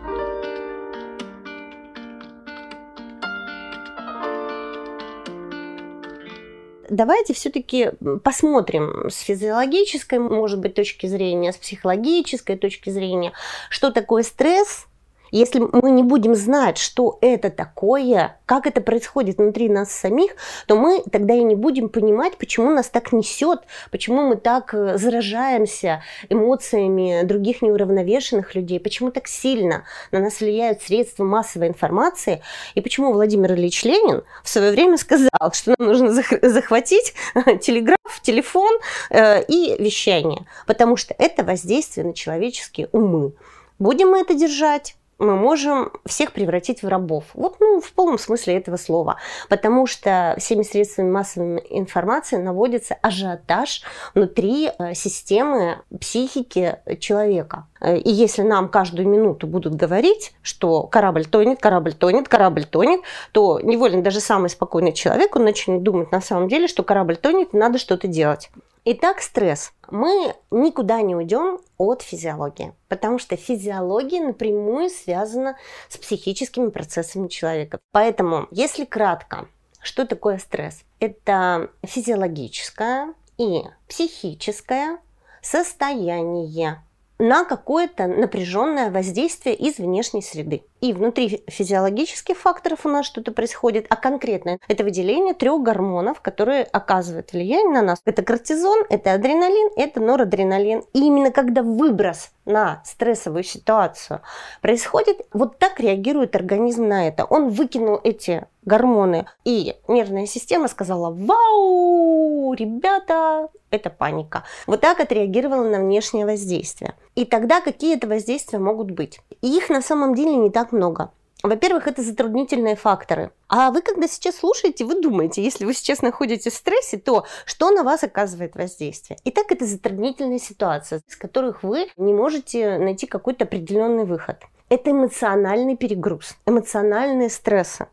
Давайте 6.92 7.34
все-таки 7.34 7.90
посмотрим 8.22 9.08
с 9.10 9.18
физиологической, 9.20 10.18
может 10.18 10.60
быть, 10.60 10.74
точки 10.74 11.06
зрения, 11.06 11.52
с 11.52 11.56
психологической 11.56 12.56
точки 12.56 12.90
зрения, 12.90 13.32
что 13.70 13.90
такое 13.90 14.22
стресс, 14.22 14.86
если 15.32 15.60
мы 15.60 15.90
не 15.90 16.02
будем 16.02 16.34
знать, 16.34 16.78
что 16.78 17.18
это 17.22 17.50
такое, 17.50 18.38
как 18.46 18.66
это 18.66 18.80
происходит 18.80 19.38
внутри 19.38 19.68
нас 19.68 19.90
самих, 19.90 20.32
то 20.66 20.76
мы 20.76 21.02
тогда 21.10 21.34
и 21.34 21.42
не 21.42 21.54
будем 21.54 21.88
понимать, 21.88 22.36
почему 22.36 22.70
нас 22.70 22.88
так 22.88 23.12
несет, 23.12 23.60
почему 23.90 24.28
мы 24.28 24.36
так 24.36 24.74
э, 24.74 24.98
заражаемся 24.98 26.02
эмоциями 26.28 27.22
других 27.24 27.62
неуравновешенных 27.62 28.54
людей, 28.54 28.78
почему 28.78 29.10
так 29.10 29.26
сильно 29.26 29.84
на 30.10 30.20
нас 30.20 30.40
влияют 30.40 30.82
средства 30.82 31.24
массовой 31.24 31.68
информации, 31.68 32.42
и 32.74 32.82
почему 32.82 33.12
Владимир 33.12 33.54
Ильич 33.54 33.84
Ленин 33.84 34.22
в 34.44 34.48
свое 34.48 34.70
время 34.70 34.98
сказал, 34.98 35.52
что 35.52 35.74
нам 35.78 35.88
нужно 35.88 36.10
захватить 36.42 37.14
телеграф, 37.62 37.96
телефон 38.20 38.78
э, 39.08 39.42
и 39.44 39.82
вещание, 39.82 40.46
потому 40.66 40.96
что 40.98 41.14
это 41.16 41.42
воздействие 41.42 42.06
на 42.06 42.12
человеческие 42.12 42.90
умы. 42.92 43.32
Будем 43.78 44.10
мы 44.10 44.20
это 44.20 44.34
держать? 44.34 44.94
Мы 45.22 45.36
можем 45.36 45.92
всех 46.04 46.32
превратить 46.32 46.82
в 46.82 46.88
рабов. 46.88 47.24
Вот, 47.34 47.56
ну, 47.60 47.80
в 47.80 47.92
полном 47.92 48.18
смысле 48.18 48.56
этого 48.56 48.76
слова. 48.76 49.18
Потому 49.48 49.86
что 49.86 50.34
всеми 50.38 50.62
средствами 50.62 51.10
массовой 51.10 51.64
информации 51.70 52.36
наводится 52.36 52.94
ажиотаж 53.00 53.82
внутри 54.14 54.68
э, 54.68 54.94
системы 54.94 55.78
психики 56.00 56.78
человека. 56.98 57.66
Э, 57.80 57.96
и 57.96 58.10
если 58.10 58.42
нам 58.42 58.68
каждую 58.68 59.08
минуту 59.08 59.46
будут 59.46 59.74
говорить, 59.74 60.34
что 60.42 60.82
корабль 60.82 61.24
тонет, 61.24 61.60
корабль 61.60 61.94
тонет, 61.94 62.28
корабль 62.28 62.64
тонет, 62.64 63.00
то 63.32 63.60
невольно 63.60 64.02
даже 64.02 64.20
самый 64.20 64.50
спокойный 64.50 64.92
человек, 64.92 65.36
он 65.36 65.44
начнет 65.44 65.82
думать 65.82 66.12
на 66.12 66.20
самом 66.20 66.48
деле, 66.48 66.68
что 66.68 66.82
корабль 66.82 67.16
тонет, 67.16 67.52
надо 67.52 67.78
что-то 67.78 68.08
делать. 68.08 68.50
Итак, 68.84 69.20
стресс. 69.20 69.72
Мы 69.92 70.34
никуда 70.50 71.02
не 71.02 71.14
уйдем 71.14 71.60
от 71.78 72.02
физиологии, 72.02 72.74
потому 72.88 73.20
что 73.20 73.36
физиология 73.36 74.20
напрямую 74.20 74.90
связана 74.90 75.56
с 75.88 75.98
психическими 75.98 76.68
процессами 76.68 77.28
человека. 77.28 77.78
Поэтому, 77.92 78.48
если 78.50 78.84
кратко, 78.84 79.46
что 79.80 80.04
такое 80.04 80.38
стресс? 80.38 80.82
Это 80.98 81.70
физиологическое 81.84 83.14
и 83.38 83.62
психическое 83.86 84.98
состояние 85.40 86.82
на 87.22 87.44
какое-то 87.44 88.08
напряженное 88.08 88.90
воздействие 88.90 89.54
из 89.54 89.78
внешней 89.78 90.22
среды. 90.22 90.64
И 90.80 90.92
внутри 90.92 91.44
физиологических 91.46 92.36
факторов 92.36 92.84
у 92.84 92.88
нас 92.88 93.06
что-то 93.06 93.30
происходит, 93.30 93.86
а 93.88 93.94
конкретно 93.94 94.58
это 94.66 94.82
выделение 94.82 95.32
трех 95.32 95.62
гормонов, 95.62 96.20
которые 96.20 96.64
оказывают 96.64 97.32
влияние 97.32 97.74
на 97.74 97.82
нас. 97.82 98.02
Это 98.04 98.24
кортизон, 98.24 98.84
это 98.90 99.12
адреналин, 99.12 99.70
это 99.76 100.00
норадреналин. 100.00 100.82
И 100.94 100.98
именно 100.98 101.30
когда 101.30 101.62
выброс 101.62 102.32
на 102.44 102.82
стрессовую 102.84 103.44
ситуацию 103.44 104.20
происходит, 104.60 105.24
вот 105.32 105.58
так 105.58 105.78
реагирует 105.78 106.34
организм 106.34 106.88
на 106.88 107.06
это. 107.06 107.24
Он 107.24 107.50
выкинул 107.50 108.00
эти 108.02 108.48
гормоны, 108.64 109.26
и 109.44 109.76
нервная 109.86 110.26
система 110.26 110.66
сказала, 110.66 111.12
вау, 111.12 112.52
ребята, 112.54 113.48
это 113.72 113.90
паника. 113.90 114.44
Вот 114.66 114.80
так 114.80 115.00
отреагировала 115.00 115.68
на 115.68 115.80
внешнее 115.80 116.26
воздействие. 116.26 116.94
И 117.14 117.24
тогда 117.24 117.60
какие 117.60 117.96
это 117.96 118.06
воздействия 118.06 118.58
могут 118.58 118.90
быть? 118.90 119.20
Их 119.40 119.68
на 119.70 119.82
самом 119.82 120.14
деле 120.14 120.36
не 120.36 120.50
так 120.50 120.70
много. 120.72 121.10
Во-первых, 121.42 121.88
это 121.88 122.02
затруднительные 122.02 122.76
факторы. 122.76 123.32
А 123.48 123.72
вы, 123.72 123.82
когда 123.82 124.06
сейчас 124.06 124.36
слушаете, 124.36 124.84
вы 124.84 125.00
думаете, 125.00 125.42
если 125.42 125.64
вы 125.64 125.74
сейчас 125.74 126.00
находитесь 126.00 126.52
в 126.52 126.56
стрессе, 126.56 126.98
то 126.98 127.26
что 127.44 127.70
на 127.72 127.82
вас 127.82 128.04
оказывает 128.04 128.54
воздействие? 128.54 129.18
Итак, 129.24 129.50
это 129.50 129.66
затруднительная 129.66 130.38
ситуация, 130.38 131.02
из 131.08 131.16
которых 131.16 131.64
вы 131.64 131.88
не 131.96 132.12
можете 132.12 132.78
найти 132.78 133.08
какой-то 133.08 133.44
определенный 133.44 134.04
выход. 134.04 134.36
Это 134.68 134.92
эмоциональный 134.92 135.76
перегруз, 135.76 136.36
эмоциональные 136.46 137.28
стрессы. 137.28 137.88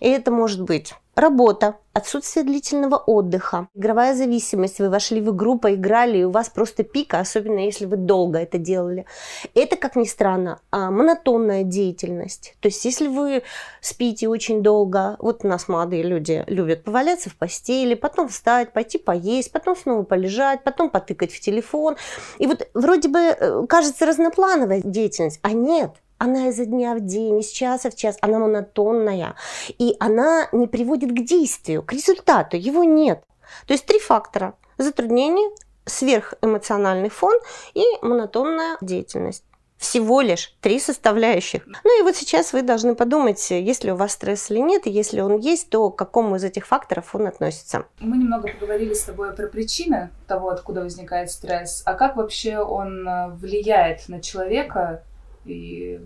И 0.00 0.08
это 0.08 0.30
может 0.30 0.62
быть 0.62 0.94
Работа, 1.16 1.76
отсутствие 1.92 2.44
длительного 2.44 2.96
отдыха, 2.96 3.68
игровая 3.74 4.16
зависимость. 4.16 4.80
Вы 4.80 4.90
вошли 4.90 5.20
в 5.20 5.30
игру, 5.30 5.58
поиграли, 5.58 6.18
и 6.18 6.24
у 6.24 6.30
вас 6.30 6.48
просто 6.48 6.82
пика, 6.82 7.20
особенно 7.20 7.60
если 7.60 7.86
вы 7.86 7.96
долго 7.96 8.38
это 8.38 8.58
делали. 8.58 9.06
Это, 9.54 9.76
как 9.76 9.94
ни 9.94 10.04
странно, 10.04 10.60
а, 10.72 10.90
монотонная 10.90 11.62
деятельность. 11.62 12.56
То 12.58 12.66
есть, 12.66 12.84
если 12.84 13.06
вы 13.06 13.44
спите 13.80 14.28
очень 14.28 14.60
долго, 14.60 15.16
вот 15.20 15.44
у 15.44 15.48
нас 15.48 15.68
молодые 15.68 16.02
люди 16.02 16.42
любят 16.48 16.82
поваляться 16.82 17.30
в 17.30 17.36
постели, 17.36 17.94
потом 17.94 18.28
встать, 18.28 18.72
пойти 18.72 18.98
поесть, 18.98 19.52
потом 19.52 19.76
снова 19.76 20.02
полежать, 20.02 20.64
потом 20.64 20.90
потыкать 20.90 21.32
в 21.32 21.38
телефон. 21.38 21.96
И 22.38 22.48
вот 22.48 22.66
вроде 22.74 23.08
бы 23.08 23.20
э, 23.20 23.66
кажется 23.68 24.04
разноплановая 24.04 24.82
деятельность, 24.82 25.38
а 25.42 25.52
нет 25.52 25.92
она 26.18 26.48
изо 26.48 26.64
дня 26.64 26.94
в 26.94 27.00
день, 27.00 27.40
из 27.40 27.48
часа 27.48 27.90
в 27.90 27.94
час, 27.94 28.16
она 28.20 28.38
монотонная, 28.38 29.34
и 29.78 29.96
она 30.00 30.48
не 30.52 30.66
приводит 30.66 31.10
к 31.10 31.24
действию, 31.24 31.82
к 31.82 31.92
результату, 31.92 32.56
его 32.56 32.84
нет. 32.84 33.22
То 33.66 33.74
есть 33.74 33.86
три 33.86 33.98
фактора. 33.98 34.54
Затруднение, 34.78 35.50
сверхэмоциональный 35.84 37.10
фон 37.10 37.34
и 37.74 37.84
монотонная 38.02 38.76
деятельность. 38.80 39.44
Всего 39.76 40.22
лишь 40.22 40.56
три 40.60 40.78
составляющих. 40.80 41.62
Ну 41.66 42.00
и 42.00 42.02
вот 42.02 42.16
сейчас 42.16 42.52
вы 42.52 42.62
должны 42.62 42.94
подумать, 42.94 43.50
есть 43.50 43.84
ли 43.84 43.92
у 43.92 43.96
вас 43.96 44.12
стресс 44.12 44.50
или 44.50 44.60
нет, 44.60 44.86
и 44.86 44.90
если 44.90 45.20
он 45.20 45.38
есть, 45.38 45.68
то 45.68 45.90
к 45.90 45.98
какому 45.98 46.36
из 46.36 46.44
этих 46.44 46.66
факторов 46.66 47.14
он 47.14 47.26
относится. 47.26 47.84
Мы 47.98 48.16
немного 48.16 48.48
поговорили 48.48 48.94
с 48.94 49.02
тобой 49.02 49.34
про 49.34 49.46
причины 49.46 50.10
того, 50.26 50.48
откуда 50.48 50.80
возникает 50.80 51.30
стресс, 51.30 51.82
а 51.84 51.94
как 51.94 52.16
вообще 52.16 52.58
он 52.58 53.06
э, 53.06 53.28
влияет 53.34 54.08
на 54.08 54.22
человека 54.22 55.02
и 55.44 56.00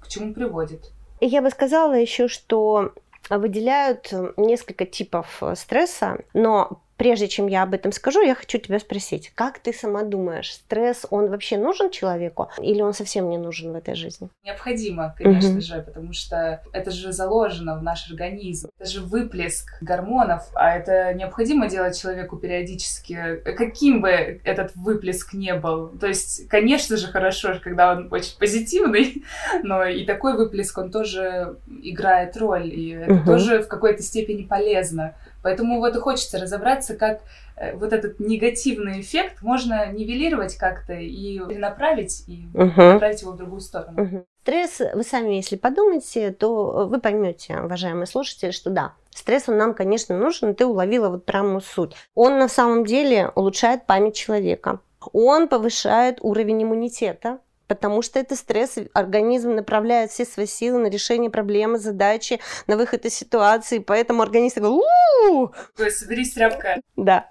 к 0.00 0.08
чему 0.08 0.34
приводит? 0.34 0.90
Я 1.20 1.42
бы 1.42 1.50
сказала 1.50 1.94
еще, 1.94 2.28
что 2.28 2.92
выделяют 3.28 4.12
несколько 4.36 4.86
типов 4.86 5.42
стресса, 5.54 6.18
но 6.32 6.80
прежде 6.98 7.28
чем 7.28 7.46
я 7.46 7.62
об 7.62 7.72
этом 7.72 7.92
скажу, 7.92 8.20
я 8.20 8.34
хочу 8.34 8.58
тебя 8.58 8.78
спросить, 8.78 9.32
как 9.34 9.60
ты 9.60 9.72
сама 9.72 10.02
думаешь, 10.02 10.52
стресс, 10.52 11.06
он 11.10 11.30
вообще 11.30 11.56
нужен 11.56 11.90
человеку 11.90 12.50
или 12.60 12.82
он 12.82 12.92
совсем 12.92 13.30
не 13.30 13.38
нужен 13.38 13.72
в 13.72 13.76
этой 13.76 13.94
жизни? 13.94 14.28
Необходимо, 14.44 15.14
конечно 15.16 15.52
угу. 15.52 15.60
же, 15.60 15.82
потому 15.82 16.12
что 16.12 16.62
это 16.72 16.90
же 16.90 17.12
заложено 17.12 17.78
в 17.78 17.82
наш 17.82 18.10
организм. 18.10 18.70
Это 18.78 18.90
же 18.90 19.00
выплеск 19.00 19.80
гормонов, 19.80 20.48
а 20.54 20.76
это 20.76 21.14
необходимо 21.14 21.68
делать 21.68 21.98
человеку 22.00 22.36
периодически, 22.36 23.40
каким 23.44 24.00
бы 24.00 24.40
этот 24.44 24.74
выплеск 24.74 25.34
не 25.34 25.54
был. 25.54 25.88
То 26.00 26.08
есть, 26.08 26.48
конечно 26.48 26.96
же, 26.96 27.06
хорошо, 27.06 27.54
когда 27.62 27.92
он 27.92 28.12
очень 28.12 28.36
позитивный, 28.38 29.22
но 29.62 29.84
и 29.84 30.04
такой 30.04 30.36
выплеск, 30.36 30.76
он 30.76 30.90
тоже 30.90 31.58
играет 31.80 32.36
роль, 32.36 32.66
и 32.66 32.90
это 32.90 33.14
угу. 33.14 33.24
тоже 33.24 33.62
в 33.62 33.68
какой-то 33.68 34.02
степени 34.02 34.42
полезно. 34.42 35.14
Поэтому 35.42 35.78
вот 35.78 35.94
и 35.96 36.00
хочется 36.00 36.38
разобраться, 36.38 36.96
как 36.96 37.20
э, 37.56 37.76
вот 37.76 37.92
этот 37.92 38.20
негативный 38.20 39.00
эффект 39.00 39.42
можно 39.42 39.90
нивелировать 39.92 40.56
как-то 40.56 40.94
и 40.94 41.38
перенаправить, 41.38 42.24
и 42.26 42.46
uh 42.54 42.92
направить 42.92 43.22
его 43.22 43.32
в 43.32 43.36
другую 43.36 43.60
сторону. 43.60 44.00
uh 44.00 44.24
Стресс, 44.42 44.80
вы 44.94 45.02
сами, 45.02 45.34
если 45.34 45.56
подумаете, 45.56 46.30
то 46.30 46.86
вы 46.88 47.00
поймете, 47.00 47.58
уважаемые 47.60 48.06
слушатели, 48.06 48.50
что 48.50 48.70
да, 48.70 48.94
стресс 49.10 49.46
он 49.48 49.58
нам, 49.58 49.74
конечно, 49.74 50.16
нужен, 50.16 50.54
ты 50.54 50.64
уловила 50.64 51.10
вот 51.10 51.26
прямую 51.26 51.60
суть. 51.60 51.92
Он 52.14 52.38
на 52.38 52.48
самом 52.48 52.86
деле 52.86 53.30
улучшает 53.34 53.84
память 53.84 54.16
человека. 54.16 54.80
Он 55.12 55.48
повышает 55.48 56.18
уровень 56.22 56.62
иммунитета, 56.62 57.40
потому 57.68 58.02
что 58.02 58.18
это 58.18 58.34
стресс, 58.34 58.78
организм 58.94 59.54
направляет 59.54 60.10
все 60.10 60.24
свои 60.24 60.46
силы 60.46 60.78
на 60.78 60.88
решение 60.88 61.30
проблемы, 61.30 61.78
задачи, 61.78 62.40
на 62.66 62.76
выход 62.76 63.04
из 63.04 63.14
ситуации, 63.14 63.78
поэтому 63.78 64.22
организм 64.22 64.56
такой 64.56 64.70
у 64.70 65.48
То 65.76 65.84
есть 65.84 65.98
соберись 65.98 66.32
тряпка. 66.32 66.80
Да. 66.96 67.30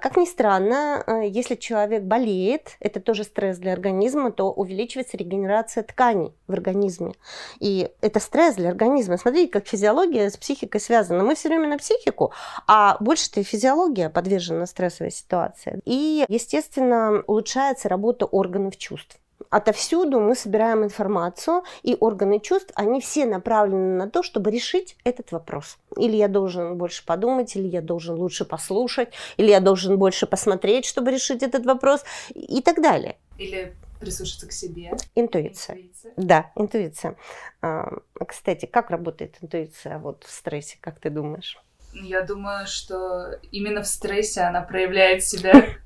Как 0.00 0.16
ни 0.16 0.24
странно, 0.24 1.02
э, 1.06 1.28
если 1.28 1.56
человек 1.56 2.02
болеет, 2.02 2.76
это 2.80 3.00
тоже 3.00 3.24
стресс 3.24 3.58
для 3.58 3.72
организма, 3.72 4.30
то 4.30 4.50
увеличивается 4.50 5.16
регенерация 5.16 5.82
тканей 5.82 6.34
в 6.46 6.52
организме. 6.52 7.12
И 7.60 7.90
это 8.00 8.20
стресс 8.20 8.54
для 8.54 8.70
организма. 8.70 9.16
Смотрите, 9.16 9.50
как 9.50 9.66
физиология 9.66 10.30
с 10.30 10.36
психикой 10.36 10.80
связана. 10.80 11.24
Мы 11.24 11.34
все 11.34 11.48
время 11.48 11.68
на 11.68 11.78
психику, 11.78 12.32
а 12.66 12.96
больше-то 13.00 13.40
и 13.40 13.42
физиология 13.42 14.08
подвержена 14.08 14.66
стрессовой 14.66 15.10
ситуации. 15.10 15.80
И, 15.84 16.24
естественно, 16.28 17.22
улучшается 17.26 17.88
работа 17.88 18.26
органов 18.26 18.76
чувств 18.76 19.18
отовсюду 19.56 20.20
мы 20.20 20.34
собираем 20.34 20.84
информацию, 20.84 21.62
и 21.82 21.96
органы 22.00 22.40
чувств, 22.40 22.72
они 22.74 23.00
все 23.00 23.24
направлены 23.26 23.96
на 23.96 24.10
то, 24.10 24.22
чтобы 24.22 24.50
решить 24.50 24.96
этот 25.04 25.32
вопрос. 25.32 25.78
Или 25.96 26.16
я 26.16 26.28
должен 26.28 26.76
больше 26.76 27.06
подумать, 27.06 27.54
или 27.56 27.68
я 27.68 27.80
должен 27.80 28.16
лучше 28.16 28.44
послушать, 28.44 29.10
или 29.36 29.50
я 29.50 29.60
должен 29.60 29.96
больше 29.96 30.26
посмотреть, 30.26 30.86
чтобы 30.86 31.12
решить 31.12 31.42
этот 31.42 31.64
вопрос, 31.66 32.04
и 32.34 32.60
так 32.62 32.82
далее. 32.82 33.16
Или 33.38 33.74
прислушаться 34.00 34.46
к 34.48 34.52
себе. 34.52 34.90
Интуиция. 35.14 35.76
интуиция. 35.76 36.12
Да, 36.16 36.50
интуиция. 36.56 37.16
А, 37.62 37.98
кстати, 38.26 38.66
как 38.66 38.90
работает 38.90 39.36
интуиция 39.40 39.98
вот 39.98 40.24
в 40.24 40.30
стрессе, 40.30 40.78
как 40.80 40.98
ты 40.98 41.10
думаешь? 41.10 41.58
Я 41.92 42.22
думаю, 42.22 42.66
что 42.66 43.38
именно 43.52 43.82
в 43.82 43.86
стрессе 43.86 44.40
она 44.40 44.62
проявляет 44.62 45.22
себя 45.22 45.64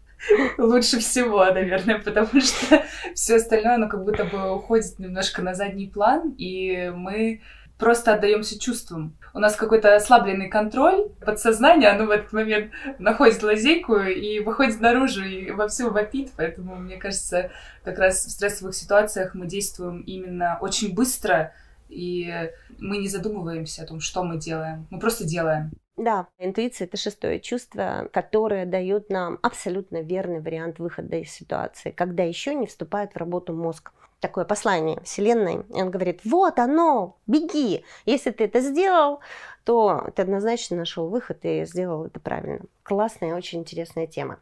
лучше 0.58 0.98
всего, 0.98 1.44
наверное, 1.44 1.98
потому 1.98 2.40
что 2.40 2.82
все 3.14 3.36
остальное, 3.36 3.76
оно 3.76 3.88
как 3.88 4.04
будто 4.04 4.24
бы 4.24 4.54
уходит 4.54 4.98
немножко 4.98 5.42
на 5.42 5.54
задний 5.54 5.86
план, 5.86 6.34
и 6.38 6.92
мы 6.94 7.42
просто 7.78 8.14
отдаемся 8.14 8.58
чувствам. 8.58 9.16
У 9.32 9.38
нас 9.38 9.54
какой-то 9.54 9.94
ослабленный 9.94 10.48
контроль, 10.48 11.10
подсознание, 11.24 11.90
оно 11.90 12.06
в 12.06 12.10
этот 12.10 12.32
момент 12.32 12.72
находит 12.98 13.42
лазейку 13.42 13.96
и 13.96 14.40
выходит 14.40 14.80
наружу 14.80 15.24
и 15.24 15.50
во 15.52 15.68
все 15.68 15.88
вопит, 15.88 16.32
поэтому, 16.36 16.76
мне 16.76 16.96
кажется, 16.96 17.50
как 17.84 17.98
раз 17.98 18.26
в 18.26 18.30
стрессовых 18.30 18.74
ситуациях 18.74 19.34
мы 19.34 19.46
действуем 19.46 20.00
именно 20.00 20.58
очень 20.60 20.92
быстро, 20.92 21.52
и 21.88 22.50
мы 22.78 22.98
не 22.98 23.08
задумываемся 23.08 23.82
о 23.82 23.86
том, 23.86 24.00
что 24.00 24.24
мы 24.24 24.38
делаем. 24.38 24.86
Мы 24.90 24.98
просто 24.98 25.24
делаем. 25.24 25.70
Да, 25.98 26.28
интуиция 26.38 26.86
это 26.86 26.96
шестое 26.96 27.40
чувство, 27.40 28.08
которое 28.12 28.66
дает 28.66 29.10
нам 29.10 29.40
абсолютно 29.42 30.00
верный 30.00 30.38
вариант 30.38 30.78
выхода 30.78 31.16
из 31.16 31.32
ситуации, 31.32 31.90
когда 31.90 32.22
еще 32.22 32.54
не 32.54 32.66
вступает 32.66 33.12
в 33.12 33.16
работу 33.16 33.52
мозг. 33.52 33.90
Такое 34.20 34.44
послание 34.44 35.00
Вселенной, 35.02 35.64
и 35.74 35.82
он 35.82 35.90
говорит, 35.90 36.20
вот 36.24 36.58
оно, 36.60 37.18
беги. 37.26 37.84
Если 38.04 38.30
ты 38.30 38.44
это 38.44 38.60
сделал, 38.60 39.20
то 39.64 40.10
ты 40.14 40.22
однозначно 40.22 40.76
нашел 40.76 41.08
выход 41.08 41.38
и 41.42 41.64
сделал 41.64 42.06
это 42.06 42.20
правильно. 42.20 42.60
Классная, 42.84 43.34
очень 43.34 43.60
интересная 43.60 44.06
тема. 44.06 44.38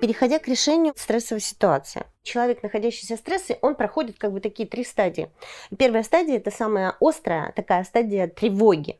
Переходя 0.00 0.38
к 0.38 0.46
решению 0.46 0.94
стрессовой 0.96 1.40
ситуации. 1.40 2.06
Человек, 2.26 2.64
находящийся 2.64 3.14
в 3.16 3.20
стрессе, 3.20 3.56
он 3.62 3.76
проходит 3.76 4.18
как 4.18 4.32
бы 4.32 4.40
такие 4.40 4.68
три 4.68 4.82
стадии. 4.82 5.30
Первая 5.78 6.02
стадия– 6.02 6.36
это 6.38 6.50
самая 6.50 6.96
острая, 7.00 7.52
такая 7.52 7.84
стадия 7.84 8.26
тревоги, 8.26 8.98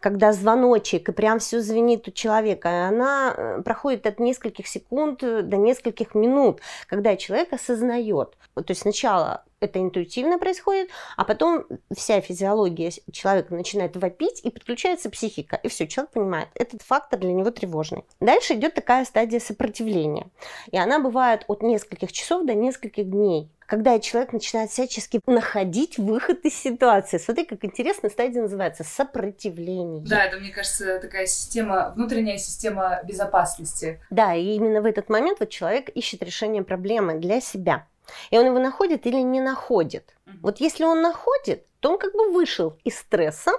когда 0.00 0.32
звоночек, 0.32 1.08
и 1.08 1.12
прям 1.12 1.38
все 1.38 1.60
звенит 1.60 2.08
у 2.08 2.10
человека, 2.10 2.88
она 2.88 3.32
э, 3.36 3.62
проходит 3.62 4.08
от 4.08 4.18
нескольких 4.18 4.66
секунд 4.66 5.20
до 5.20 5.56
нескольких 5.56 6.16
минут, 6.16 6.62
когда 6.88 7.14
человек 7.16 7.52
осознает. 7.52 8.36
То 8.54 8.64
есть 8.66 8.82
сначала 8.82 9.44
это 9.64 9.80
интуитивно 9.80 10.38
происходит, 10.38 10.90
а 11.16 11.24
потом 11.24 11.64
вся 11.94 12.20
физиология 12.20 12.92
человека 13.12 13.54
начинает 13.54 13.96
вопить 13.96 14.40
и 14.44 14.50
подключается 14.50 15.10
психика. 15.10 15.56
И 15.62 15.68
все, 15.68 15.88
человек 15.88 16.12
понимает, 16.12 16.48
этот 16.54 16.82
фактор 16.82 17.18
для 17.18 17.32
него 17.32 17.50
тревожный. 17.50 18.04
Дальше 18.20 18.54
идет 18.54 18.74
такая 18.74 19.04
стадия 19.04 19.40
сопротивления. 19.40 20.28
И 20.70 20.76
она 20.76 20.98
бывает 20.98 21.44
от 21.48 21.62
нескольких 21.62 22.12
часов 22.12 22.44
до 22.44 22.54
нескольких 22.64 23.10
дней 23.10 23.50
когда 23.66 23.98
человек 23.98 24.32
начинает 24.32 24.70
всячески 24.70 25.20
находить 25.26 25.98
выход 25.98 26.44
из 26.44 26.54
ситуации. 26.54 27.18
Смотри, 27.18 27.44
как 27.44 27.64
интересно 27.64 28.08
стадия 28.10 28.42
называется 28.42 28.84
сопротивление. 28.84 30.04
Да, 30.06 30.24
это, 30.24 30.38
мне 30.38 30.50
кажется, 30.50 30.98
такая 31.00 31.26
система, 31.26 31.92
внутренняя 31.96 32.38
система 32.38 33.00
безопасности. 33.04 34.00
Да, 34.10 34.34
и 34.34 34.54
именно 34.54 34.82
в 34.82 34.86
этот 34.86 35.08
момент 35.08 35.40
вот 35.40 35.48
человек 35.48 35.88
ищет 35.88 36.22
решение 36.22 36.62
проблемы 36.62 37.14
для 37.14 37.40
себя. 37.40 37.86
И 38.30 38.38
он 38.38 38.46
его 38.46 38.58
находит 38.58 39.06
или 39.06 39.20
не 39.20 39.40
находит. 39.40 40.14
Вот 40.42 40.60
если 40.60 40.84
он 40.84 41.00
находит, 41.00 41.66
то 41.80 41.92
он 41.92 41.98
как 41.98 42.12
бы 42.12 42.32
вышел 42.32 42.78
из 42.84 42.98
стресса 42.98 43.52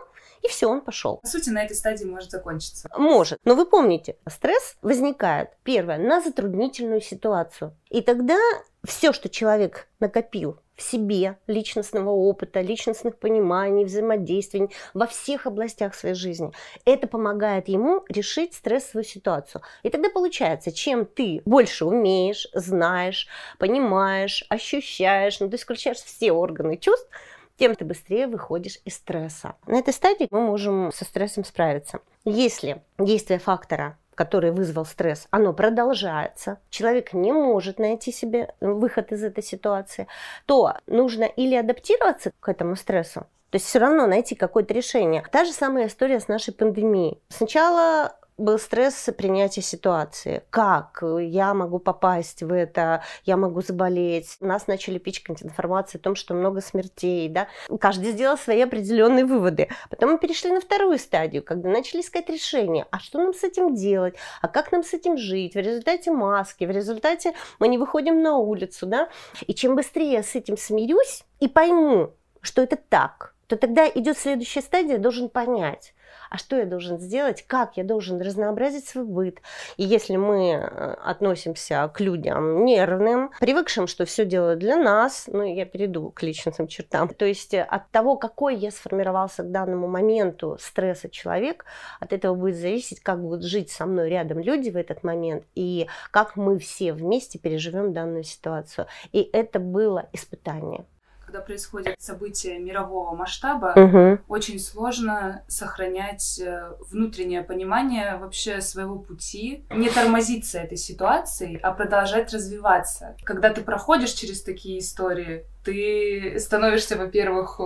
и 0.46 0.48
все, 0.48 0.70
он 0.70 0.82
пошел. 0.82 1.18
По 1.18 1.28
сути, 1.28 1.50
на 1.50 1.64
этой 1.64 1.76
стадии 1.76 2.06
может 2.06 2.32
закончиться. 2.32 2.90
Может. 2.98 3.40
Но 3.46 3.56
вы 3.56 3.66
помните, 3.66 4.18
стресс 4.30 4.76
возникает, 4.82 5.50
первое, 5.64 5.98
на 5.98 6.22
затруднительную 6.22 7.02
ситуацию. 7.02 7.76
И 7.90 8.02
тогда 8.02 8.38
все, 8.84 9.14
что 9.14 9.30
человек 9.30 9.88
накопил 10.00 10.60
в 10.76 10.82
себе 10.82 11.38
личностного 11.48 12.10
опыта, 12.10 12.62
личностных 12.62 13.18
пониманий, 13.18 13.86
взаимодействий 13.86 14.70
во 14.94 15.08
всех 15.08 15.48
областях 15.48 15.96
своей 15.96 16.16
жизни. 16.16 16.52
Это 16.84 17.08
помогает 17.08 17.70
ему 17.70 18.04
решить 18.10 18.54
стрессовую 18.54 19.06
ситуацию. 19.06 19.62
И 19.84 19.90
тогда 19.90 20.10
получается, 20.10 20.72
чем 20.72 21.06
ты 21.06 21.42
больше 21.46 21.86
умеешь, 21.86 22.48
знаешь, 22.54 23.28
понимаешь, 23.58 24.46
ощущаешь, 24.50 25.40
ну 25.40 25.50
ты 25.50 25.58
включаешь 25.58 25.98
все 25.98 26.32
органы 26.34 26.78
чувств, 26.78 27.10
тем 27.58 27.76
ты 27.76 27.86
быстрее 27.86 28.28
выходишь 28.28 28.80
из 28.86 28.96
стресса. 28.96 29.56
На 29.68 29.80
этой 29.80 29.94
стадии 29.94 30.28
мы 30.32 30.42
можем 30.42 30.92
со 30.92 31.06
стрессом 31.06 31.44
справиться. 31.44 32.00
Если 32.24 32.82
действие 32.98 33.40
фактора 33.40 33.98
который 34.16 34.52
вызвал 34.52 34.86
стресс, 34.86 35.28
оно 35.30 35.52
продолжается, 35.52 36.60
человек 36.70 37.14
не 37.14 37.34
может 37.34 37.80
найти 37.80 38.14
себе 38.14 38.54
выход 38.62 39.12
из 39.12 39.22
этой 39.24 39.44
ситуации, 39.44 40.08
то 40.46 40.76
нужно 40.88 41.26
или 41.26 41.54
адаптироваться 41.54 42.32
к 42.40 42.48
этому 42.48 42.78
стрессу, 42.78 43.28
то 43.50 43.58
есть 43.58 43.68
все 43.68 43.80
равно 43.80 44.08
найти 44.08 44.36
какое-то 44.36 44.74
решение. 44.74 45.24
Та 45.32 45.46
же 45.46 45.52
самая 45.52 45.88
история 45.88 46.20
с 46.20 46.28
нашей 46.28 46.54
пандемией. 46.54 47.20
Сначала 47.30 48.16
был 48.38 48.60
стресс 48.60 49.10
принятия 49.18 49.62
ситуации. 49.62 50.44
Как 50.50 51.02
я 51.20 51.54
могу 51.54 51.80
попасть 51.80 52.44
в 52.44 52.52
это, 52.52 53.04
я 53.24 53.38
могу 53.38 53.62
заболеть. 53.62 54.38
Нас 54.42 54.68
начали 54.68 54.98
пичкать 54.98 55.44
информацией 55.44 56.02
о 56.02 56.04
том, 56.04 56.16
что 56.16 56.34
много 56.34 56.62
смертей, 56.62 57.30
да. 57.30 57.48
Каждый 57.80 58.12
сделал 58.12 58.38
свои 58.38 58.62
определенные 58.62 59.26
выводы. 59.26 59.70
Потом 59.90 60.12
мы 60.12 60.18
перешли 60.18 60.52
на 60.52 60.60
вторую 60.60 60.98
стадию, 60.98 61.44
когда 61.44 61.70
начали 61.70 62.02
искать 62.02 62.30
решение. 62.30 62.86
А 62.92 63.00
что 63.00 63.20
нам 63.20 63.34
с 63.34 63.44
этим 63.44 63.74
делать? 63.74 64.16
А 64.42 64.48
как 64.48 64.72
нам 64.72 64.84
с 64.84 64.94
этим 64.94 65.18
жить? 65.18 65.56
В 65.56 65.60
результате 65.60 66.12
маски, 66.12 66.66
в 66.66 66.72
результате 66.72 67.34
мы 67.60 67.68
не 67.68 67.78
выходим 67.78 68.22
на 68.22 68.38
улицу, 68.38 68.86
да. 68.86 69.10
И 69.48 69.54
чем 69.54 69.76
быстрее 69.76 70.12
я 70.14 70.24
с 70.24 70.36
этим 70.36 70.58
смирюсь 70.58 71.24
и 71.40 71.48
пойму, 71.48 72.12
что 72.42 72.62
это 72.62 72.76
так, 72.76 73.34
то 73.48 73.56
тогда 73.56 73.88
идет 73.88 74.18
следующая 74.18 74.62
стадия, 74.62 74.98
должен 74.98 75.30
понять, 75.30 75.94
а 76.30 76.38
что 76.38 76.56
я 76.56 76.66
должен 76.66 77.00
сделать, 77.00 77.44
как 77.48 77.78
я 77.78 77.84
должен 77.84 78.22
разнообразить 78.22 78.88
свой 78.88 79.06
быт. 79.06 79.40
И 79.78 79.84
если 79.84 80.16
мы 80.16 80.52
э, 80.52 80.94
относимся 81.04 81.90
к 81.94 82.00
людям 82.00 82.66
нервным, 82.66 83.32
привыкшим, 83.40 83.88
что 83.88 84.06
все 84.06 84.26
делают 84.26 84.60
для 84.60 84.78
нас, 84.78 85.26
ну, 85.28 85.44
я 85.44 85.66
перейду 85.66 86.12
к 86.12 86.24
личностным 86.24 86.68
чертам, 86.68 87.10
то 87.10 87.26
есть 87.26 87.54
э, 87.54 87.62
от 87.62 87.90
того, 87.92 88.16
какой 88.16 88.56
я 88.56 88.72
сформировался 88.72 89.44
к 89.44 89.52
данному 89.52 89.88
моменту 89.88 90.58
стресса 90.60 91.10
человек, 91.10 91.66
от 92.00 92.14
этого 92.14 92.36
будет 92.36 92.56
зависеть, 92.56 93.00
как 93.02 93.22
будут 93.22 93.44
жить 93.44 93.72
со 93.72 93.86
мной 93.86 94.10
рядом 94.10 94.40
люди 94.40 94.70
в 94.70 94.78
этот 94.78 95.04
момент 95.04 95.44
и 95.56 95.88
как 96.12 96.36
мы 96.36 96.60
все 96.60 96.94
вместе 96.94 97.40
переживем 97.40 97.94
данную 97.94 98.24
ситуацию. 98.24 98.88
И 99.12 99.30
это 99.34 99.60
было 99.60 100.08
испытание 100.14 100.86
когда 101.36 101.42
происходят 101.42 101.96
события 102.00 102.58
мирового 102.60 103.16
масштаба, 103.16 103.74
угу. 103.76 104.20
очень 104.28 104.60
сложно 104.60 105.44
сохранять 105.48 106.40
э, 106.40 106.72
внутреннее 106.90 107.44
понимание 107.44 108.18
вообще 108.18 108.62
своего 108.62 108.98
пути, 108.98 109.66
не 109.70 109.90
тормозиться 109.90 110.60
этой 110.60 110.78
ситуацией, 110.78 111.60
а 111.62 111.72
продолжать 111.72 112.34
развиваться. 112.34 113.16
Когда 113.24 113.50
ты 113.50 113.62
проходишь 113.62 114.12
через 114.12 114.44
такие 114.44 114.80
истории, 114.80 115.46
ты 115.66 116.40
становишься, 116.40 116.96
во-первых, 116.96 117.60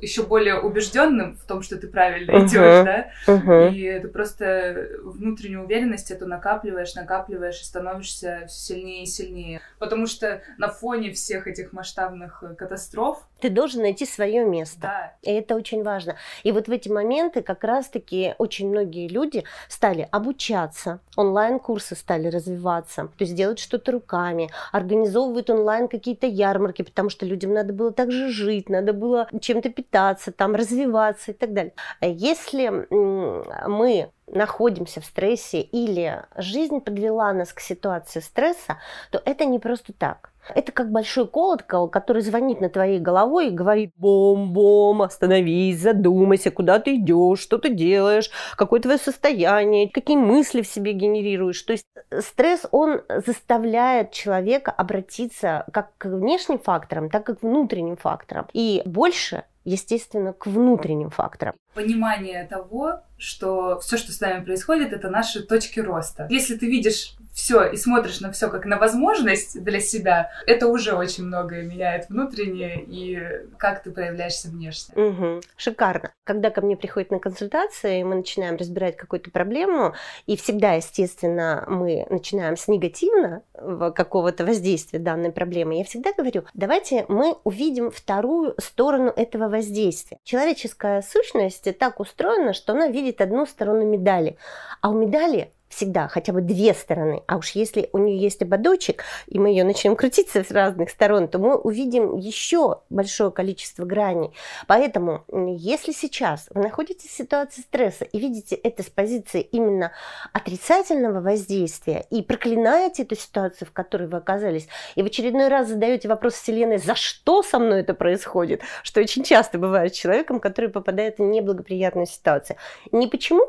еще 0.00 0.22
более 0.22 0.60
убежденным 0.60 1.36
в 1.36 1.44
том, 1.44 1.62
что 1.62 1.76
ты 1.76 1.88
правильно 1.88 2.30
uh-huh. 2.30 2.46
идешь, 2.46 2.84
да, 2.84 3.10
uh-huh. 3.26 3.72
и 3.72 4.00
ты 4.00 4.08
просто 4.08 4.88
внутреннюю 5.02 5.64
уверенность 5.64 6.10
эту 6.10 6.26
накапливаешь, 6.26 6.94
накапливаешь 6.94 7.60
и 7.60 7.64
становишься 7.64 8.44
все 8.46 8.76
сильнее 8.76 9.02
и 9.04 9.06
сильнее. 9.06 9.60
Потому 9.78 10.06
что 10.06 10.42
на 10.58 10.68
фоне 10.68 11.12
всех 11.12 11.46
этих 11.46 11.72
масштабных 11.72 12.42
э, 12.42 12.54
катастроф 12.54 13.26
ты 13.40 13.50
должен 13.50 13.82
найти 13.82 14.06
свое 14.06 14.44
место. 14.44 14.80
Да. 14.80 15.12
И 15.22 15.32
это 15.32 15.54
очень 15.54 15.82
важно. 15.82 16.16
И 16.42 16.52
вот 16.52 16.68
в 16.68 16.70
эти 16.70 16.88
моменты 16.88 17.42
как 17.42 17.64
раз-таки 17.64 18.34
очень 18.38 18.68
многие 18.68 19.08
люди 19.08 19.44
стали 19.68 20.08
обучаться, 20.10 21.00
онлайн-курсы 21.16 21.94
стали 21.96 22.28
развиваться, 22.28 23.08
то 23.16 23.24
есть 23.24 23.34
делать 23.34 23.58
что-то 23.58 23.92
руками, 23.92 24.50
организовывают 24.72 25.50
онлайн 25.50 25.88
какие-то 25.88 26.26
ярмарки, 26.26 26.82
потому 26.82 27.10
что 27.10 27.26
людям 27.46 27.54
надо 27.54 27.72
было 27.72 27.92
также 27.92 28.28
жить, 28.28 28.68
надо 28.68 28.92
было 28.92 29.28
чем-то 29.40 29.70
питаться, 29.70 30.32
там 30.32 30.54
развиваться 30.54 31.30
и 31.30 31.34
так 31.34 31.52
далее. 31.52 31.72
Если 32.00 32.86
мы 32.88 34.10
находимся 34.26 35.00
в 35.00 35.04
стрессе 35.04 35.60
или 35.60 36.24
жизнь 36.36 36.80
подвела 36.80 37.32
нас 37.32 37.52
к 37.52 37.60
ситуации 37.60 38.20
стресса, 38.20 38.78
то 39.10 39.22
это 39.24 39.44
не 39.44 39.58
просто 39.58 39.92
так. 39.92 40.32
Это 40.54 40.72
как 40.72 40.90
большой 40.90 41.26
колокол, 41.26 41.88
который 41.88 42.22
звонит 42.22 42.60
на 42.60 42.68
твоей 42.68 42.98
головой 42.98 43.48
и 43.48 43.50
говорит 43.50 43.92
«Бом-бом, 43.96 45.02
остановись, 45.02 45.80
задумайся, 45.80 46.50
куда 46.50 46.78
ты 46.78 46.96
идешь, 46.96 47.40
что 47.40 47.58
ты 47.58 47.70
делаешь, 47.70 48.30
какое 48.56 48.80
твое 48.80 48.98
состояние, 48.98 49.90
какие 49.90 50.16
мысли 50.16 50.62
в 50.62 50.66
себе 50.66 50.92
генерируешь». 50.92 51.60
То 51.62 51.72
есть 51.72 51.86
э, 52.10 52.20
стресс, 52.20 52.66
он 52.70 53.02
заставляет 53.26 54.12
человека 54.12 54.70
обратиться 54.70 55.64
как 55.72 55.96
к 55.98 56.06
внешним 56.06 56.58
факторам, 56.58 57.10
так 57.10 57.28
и 57.28 57.34
к 57.34 57.42
внутренним 57.42 57.96
факторам. 57.96 58.46
И 58.52 58.82
больше 58.84 59.44
естественно, 59.66 60.32
к 60.32 60.46
внутренним 60.46 61.10
факторам. 61.10 61.54
Понимание 61.74 62.46
того, 62.46 63.00
что 63.18 63.80
все, 63.80 63.96
что 63.98 64.12
с 64.12 64.20
нами 64.20 64.44
происходит, 64.44 64.92
это 64.92 65.10
наши 65.10 65.42
точки 65.42 65.80
роста. 65.80 66.28
Если 66.30 66.56
ты 66.56 66.66
видишь 66.66 67.16
все 67.36 67.64
и 67.64 67.76
смотришь 67.76 68.20
на 68.20 68.32
все 68.32 68.48
как 68.48 68.64
на 68.64 68.78
возможность 68.78 69.62
для 69.62 69.78
себя, 69.78 70.30
это 70.46 70.68
уже 70.68 70.94
очень 70.94 71.24
многое 71.24 71.62
меняет 71.62 72.08
внутреннее 72.08 72.82
и 72.82 73.46
как 73.58 73.82
ты 73.82 73.90
проявляешься 73.90 74.48
внешне. 74.48 74.94
Угу. 74.96 75.42
Шикарно. 75.58 76.12
Когда 76.24 76.48
ко 76.48 76.62
мне 76.62 76.78
приходят 76.78 77.10
на 77.10 77.18
консультации, 77.18 78.02
мы 78.02 78.14
начинаем 78.14 78.56
разбирать 78.56 78.96
какую-то 78.96 79.30
проблему, 79.30 79.94
и 80.24 80.34
всегда, 80.36 80.72
естественно, 80.72 81.64
мы 81.68 82.06
начинаем 82.08 82.56
с 82.56 82.68
негативно 82.68 83.42
какого-то 83.52 84.46
воздействия 84.46 84.98
данной 84.98 85.30
проблемы, 85.30 85.76
я 85.76 85.84
всегда 85.84 86.14
говорю, 86.16 86.44
давайте 86.54 87.04
мы 87.08 87.36
увидим 87.44 87.90
вторую 87.90 88.54
сторону 88.56 89.12
этого 89.14 89.50
воздействия. 89.50 90.18
Человеческая 90.24 91.02
сущность 91.02 91.68
так 91.78 92.00
устроена, 92.00 92.54
что 92.54 92.72
она 92.72 92.88
видит 92.88 93.20
одну 93.20 93.44
сторону 93.44 93.84
медали, 93.84 94.38
а 94.80 94.88
у 94.88 94.94
медали 94.94 95.50
всегда 95.76 96.08
хотя 96.08 96.32
бы 96.32 96.40
две 96.40 96.72
стороны. 96.72 97.22
А 97.26 97.36
уж 97.36 97.50
если 97.50 97.90
у 97.92 97.98
нее 97.98 98.18
есть 98.18 98.40
ободочек, 98.40 99.04
и 99.26 99.38
мы 99.38 99.50
ее 99.50 99.62
начнем 99.62 99.94
крутить 99.94 100.30
с 100.30 100.50
разных 100.50 100.90
сторон, 100.90 101.28
то 101.28 101.38
мы 101.38 101.56
увидим 101.56 102.16
еще 102.16 102.80
большое 102.88 103.30
количество 103.30 103.84
граней. 103.84 104.32
Поэтому, 104.66 105.24
если 105.28 105.92
сейчас 105.92 106.48
вы 106.54 106.62
находитесь 106.62 107.10
в 107.10 107.16
ситуации 107.16 107.60
стресса 107.60 108.04
и 108.04 108.18
видите 108.18 108.56
это 108.56 108.82
с 108.82 108.86
позиции 108.86 109.42
именно 109.42 109.92
отрицательного 110.32 111.20
воздействия 111.20 112.06
и 112.10 112.22
проклинаете 112.22 113.02
эту 113.02 113.14
ситуацию, 113.14 113.68
в 113.68 113.72
которой 113.72 114.08
вы 114.08 114.16
оказались, 114.16 114.68
и 114.94 115.02
в 115.02 115.06
очередной 115.06 115.48
раз 115.48 115.68
задаете 115.68 116.08
вопрос 116.08 116.34
Вселенной, 116.34 116.78
за 116.78 116.94
что 116.94 117.42
со 117.42 117.58
мной 117.58 117.80
это 117.80 117.92
происходит, 117.92 118.62
что 118.82 119.00
очень 119.00 119.24
часто 119.24 119.58
бывает 119.58 119.94
с 119.94 119.98
человеком, 119.98 120.40
который 120.40 120.70
попадает 120.70 121.18
в 121.18 121.22
неблагоприятную 121.22 122.06
ситуацию. 122.06 122.56
Не 122.92 123.08
почему 123.08 123.46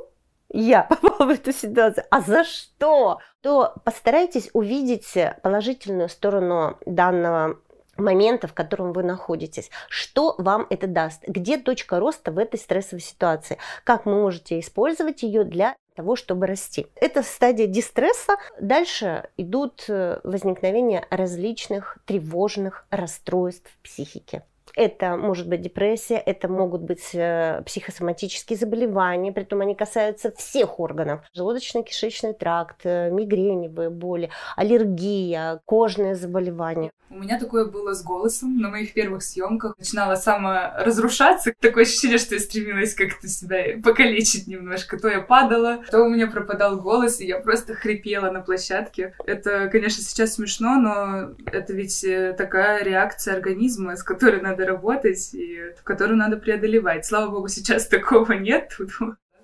я 0.49 0.83
попала 0.89 1.27
в 1.27 1.29
эту 1.29 1.51
ситуацию, 1.51 2.05
а 2.09 2.21
за 2.21 2.43
что? 2.43 3.19
То 3.41 3.75
постарайтесь 3.83 4.49
увидеть 4.53 5.17
положительную 5.43 6.09
сторону 6.09 6.77
данного 6.85 7.59
момента, 7.97 8.47
в 8.47 8.53
котором 8.53 8.93
вы 8.93 9.03
находитесь. 9.03 9.69
Что 9.89 10.35
вам 10.37 10.67
это 10.69 10.87
даст? 10.87 11.23
Где 11.27 11.57
точка 11.57 11.99
роста 11.99 12.31
в 12.31 12.37
этой 12.37 12.59
стрессовой 12.59 13.01
ситуации? 13.01 13.57
Как 13.83 14.05
вы 14.05 14.15
можете 14.15 14.59
использовать 14.59 15.23
ее 15.23 15.43
для 15.43 15.75
того, 15.95 16.15
чтобы 16.15 16.45
расти. 16.45 16.85
Это 16.95 17.23
стадия 17.23 17.65
дистресса. 17.65 18.35
Дальше 18.61 19.29
идут 19.35 19.85
э, 19.87 20.19
возникновения 20.23 21.07
различных 21.09 21.97
тревожных 22.05 22.85
расстройств 22.91 23.71
психики. 23.81 24.43
Это 24.77 25.17
может 25.17 25.49
быть 25.49 25.61
депрессия, 25.61 26.17
это 26.17 26.47
могут 26.47 26.83
быть 26.83 27.15
э, 27.15 27.63
психосоматические 27.65 28.59
заболевания, 28.59 29.31
притом 29.31 29.61
они 29.61 29.73
касаются 29.73 30.31
всех 30.37 30.79
органов. 30.79 31.21
Желудочно-кишечный 31.35 32.33
тракт, 32.33 32.81
э, 32.83 33.09
мигреневые 33.09 33.89
боли, 33.89 34.29
аллергия, 34.55 35.61
кожные 35.65 36.13
заболевания. 36.13 36.91
У 37.09 37.19
меня 37.19 37.39
такое 37.39 37.65
было 37.65 37.93
с 37.93 38.03
голосом 38.03 38.57
на 38.57 38.69
моих 38.69 38.93
первых 38.93 39.23
съемках. 39.23 39.75
Начинала 39.79 40.15
сама 40.15 40.75
разрушаться. 40.77 41.53
Такое 41.59 41.83
ощущение, 41.83 42.17
что 42.17 42.35
я 42.35 42.41
стремилась 42.41 42.93
как-то 42.93 43.27
себя 43.27 43.79
покалечить 43.81 44.47
немножко. 44.47 44.99
То 44.99 45.07
я 45.07 45.21
падала, 45.21 45.83
то 45.89 46.03
у 46.03 46.09
меня 46.09 46.27
пропадал 46.27 46.77
голос, 46.77 47.21
и 47.21 47.25
я 47.25 47.39
просто 47.39 47.75
хрипела 47.75 48.29
на 48.29 48.41
площадке. 48.41 49.15
Это, 49.25 49.69
конечно, 49.69 50.03
сейчас 50.03 50.33
смешно, 50.33 50.75
но 50.75 51.35
это 51.45 51.73
ведь 51.73 52.03
э, 52.03 52.35
такая 52.37 52.83
реакция 52.83 53.35
организма, 53.35 53.95
с 53.95 54.03
которой 54.03 54.41
надо 54.41 54.65
работать 54.67 55.33
и 55.33 55.73
которую 55.83 56.17
надо 56.17 56.37
преодолевать. 56.37 57.05
Слава 57.05 57.31
богу, 57.31 57.47
сейчас 57.47 57.87
такого 57.87 58.33
нет. 58.33 58.77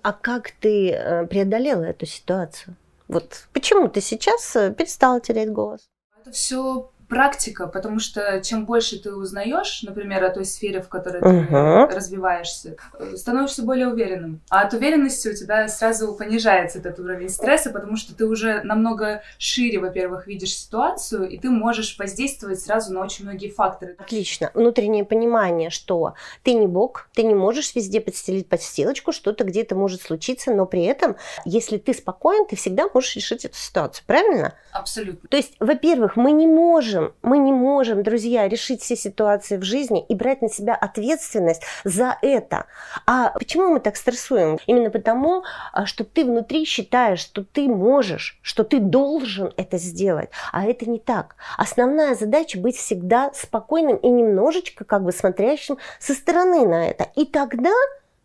А 0.02 0.12
как 0.12 0.50
ты 0.60 0.90
э, 0.90 1.26
преодолела 1.26 1.82
эту 1.82 2.06
ситуацию? 2.06 2.76
Вот 3.08 3.48
почему 3.52 3.88
ты 3.88 4.00
сейчас 4.00 4.54
э, 4.54 4.72
перестала 4.72 5.20
терять 5.20 5.50
голос? 5.50 5.88
Это 6.20 6.30
все 6.30 6.90
практика, 7.14 7.68
потому 7.68 8.00
что 8.00 8.40
чем 8.42 8.66
больше 8.66 8.98
ты 8.98 9.14
узнаешь, 9.14 9.82
например, 9.84 10.24
о 10.24 10.30
той 10.30 10.44
сфере, 10.44 10.82
в 10.82 10.88
которой 10.88 11.22
uh-huh. 11.22 11.88
ты 11.88 11.94
развиваешься, 11.94 12.76
становишься 13.14 13.62
более 13.62 13.86
уверенным. 13.86 14.40
А 14.50 14.62
от 14.62 14.74
уверенности 14.74 15.28
у 15.28 15.34
тебя 15.34 15.68
сразу 15.68 16.12
понижается 16.14 16.80
этот 16.80 16.98
уровень 16.98 17.28
стресса, 17.28 17.70
потому 17.70 17.96
что 17.96 18.16
ты 18.16 18.26
уже 18.26 18.62
намного 18.64 19.22
шире, 19.38 19.78
во-первых, 19.78 20.26
видишь 20.26 20.56
ситуацию, 20.56 21.28
и 21.28 21.38
ты 21.38 21.50
можешь 21.50 21.96
воздействовать 21.98 22.60
сразу 22.60 22.92
на 22.92 23.00
очень 23.00 23.24
многие 23.24 23.48
факторы. 23.48 23.94
Отлично. 23.98 24.50
Внутреннее 24.54 25.04
понимание, 25.04 25.70
что 25.70 26.14
ты 26.42 26.54
не 26.54 26.66
бог, 26.66 27.08
ты 27.14 27.22
не 27.22 27.34
можешь 27.34 27.76
везде 27.76 28.00
подстелить 28.00 28.48
подстилочку, 28.48 29.12
что-то 29.12 29.44
где-то 29.44 29.76
может 29.76 30.02
случиться, 30.02 30.52
но 30.52 30.66
при 30.66 30.82
этом, 30.82 31.14
если 31.44 31.78
ты 31.78 31.94
спокоен, 31.94 32.46
ты 32.46 32.56
всегда 32.56 32.88
можешь 32.92 33.14
решить 33.14 33.44
эту 33.44 33.56
ситуацию. 33.56 34.04
Правильно? 34.06 34.54
Абсолютно. 34.72 35.28
То 35.28 35.36
есть, 35.36 35.54
во-первых, 35.60 36.16
мы 36.16 36.32
не 36.32 36.48
можем 36.48 37.03
можем, 37.04 37.14
мы 37.22 37.38
не 37.38 37.52
можем, 37.52 38.02
друзья, 38.02 38.48
решить 38.48 38.82
все 38.82 38.96
ситуации 38.96 39.56
в 39.56 39.62
жизни 39.62 40.04
и 40.08 40.14
брать 40.14 40.42
на 40.42 40.48
себя 40.48 40.74
ответственность 40.74 41.62
за 41.84 42.16
это. 42.22 42.66
А 43.06 43.30
почему 43.30 43.68
мы 43.68 43.80
так 43.80 43.96
стрессуем? 43.96 44.58
Именно 44.66 44.90
потому, 44.90 45.44
а, 45.72 45.86
что 45.86 46.04
ты 46.04 46.24
внутри 46.24 46.64
считаешь, 46.64 47.20
что 47.20 47.44
ты 47.44 47.68
можешь, 47.68 48.38
что 48.42 48.64
ты 48.64 48.78
должен 48.78 49.52
это 49.56 49.78
сделать. 49.78 50.30
А 50.52 50.64
это 50.64 50.88
не 50.88 50.98
так. 50.98 51.36
Основная 51.56 52.14
задача 52.14 52.58
быть 52.58 52.76
всегда 52.76 53.32
спокойным 53.34 53.96
и 53.96 54.08
немножечко 54.08 54.84
как 54.84 55.04
бы 55.04 55.12
смотрящим 55.12 55.78
со 55.98 56.14
стороны 56.14 56.66
на 56.66 56.88
это. 56.88 57.08
И 57.16 57.24
тогда 57.24 57.72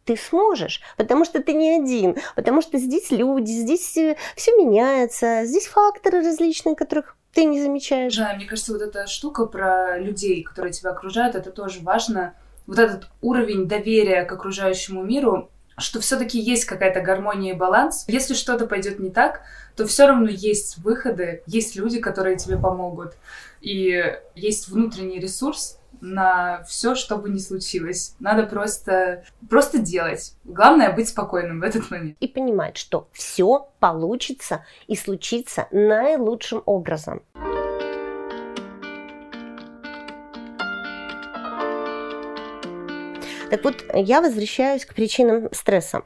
ты 0.06 0.18
сможешь, 0.18 0.82
потому 0.98 1.24
что 1.24 1.40
ты 1.40 1.54
не 1.54 1.78
один, 1.78 2.16
потому 2.36 2.64
что 2.64 2.80
здесь 2.80 3.12
люди, 3.12 3.52
здесь 3.52 3.96
э, 3.96 4.16
все 4.36 4.58
меняется, 4.58 5.46
здесь 5.46 5.68
факторы 5.68 6.24
различные, 6.24 6.76
которых 6.76 7.16
ты 7.34 7.46
не 7.46 7.62
замечаешь. 7.62 8.16
Да, 8.16 8.34
мне 8.36 8.46
кажется, 8.46 8.74
вот 8.74 8.82
эта 8.82 9.08
штука 9.08 9.46
про 9.46 9.98
людей, 9.98 10.44
которые 10.44 10.74
тебя 10.74 10.92
окружают, 10.92 11.36
это 11.36 11.52
тоже 11.52 11.80
важно. 11.82 12.34
Вот 12.68 12.80
этот 12.80 13.08
уровень 13.22 13.68
доверия 13.68 14.24
к 14.24 14.32
окружающему 14.32 15.04
миру, 15.04 15.50
что 15.78 16.00
все-таки 16.02 16.40
есть 16.40 16.66
какая-то 16.66 17.02
гармония 17.02 17.54
и 17.54 17.58
баланс. 17.58 18.06
Если 18.08 18.34
что-то 18.34 18.68
пойдет 18.68 19.00
не 19.00 19.10
так, 19.10 19.42
то 19.76 19.86
все 19.86 20.08
равно 20.08 20.28
есть 20.30 20.78
выходы, 20.80 21.42
есть 21.48 21.76
люди, 21.76 22.00
которые 22.00 22.38
тебе 22.38 22.58
помогут. 22.58 23.14
И 23.62 24.04
есть 24.36 24.68
внутренний 24.68 25.20
ресурс, 25.20 25.79
на 26.02 26.64
все, 26.64 26.96
что 26.96 27.18
бы 27.18 27.30
ни 27.30 27.40
случилось. 27.40 28.16
Надо 28.20 28.44
просто, 28.44 29.24
просто 29.50 29.80
делать. 29.80 30.34
Главное 30.44 30.94
быть 30.94 31.10
спокойным 31.10 31.60
в 31.60 31.64
этот 31.64 31.90
момент. 31.92 32.18
И 32.20 32.28
понимать, 32.28 32.78
что 32.78 33.08
все 33.12 33.70
получится 33.80 34.66
и 34.88 34.96
случится 34.96 35.68
наилучшим 35.72 36.64
образом. 36.66 37.22
Так 43.50 43.64
вот, 43.64 43.84
я 43.96 44.22
возвращаюсь 44.22 44.86
к 44.86 44.94
причинам 44.94 45.50
стресса. 45.52 46.04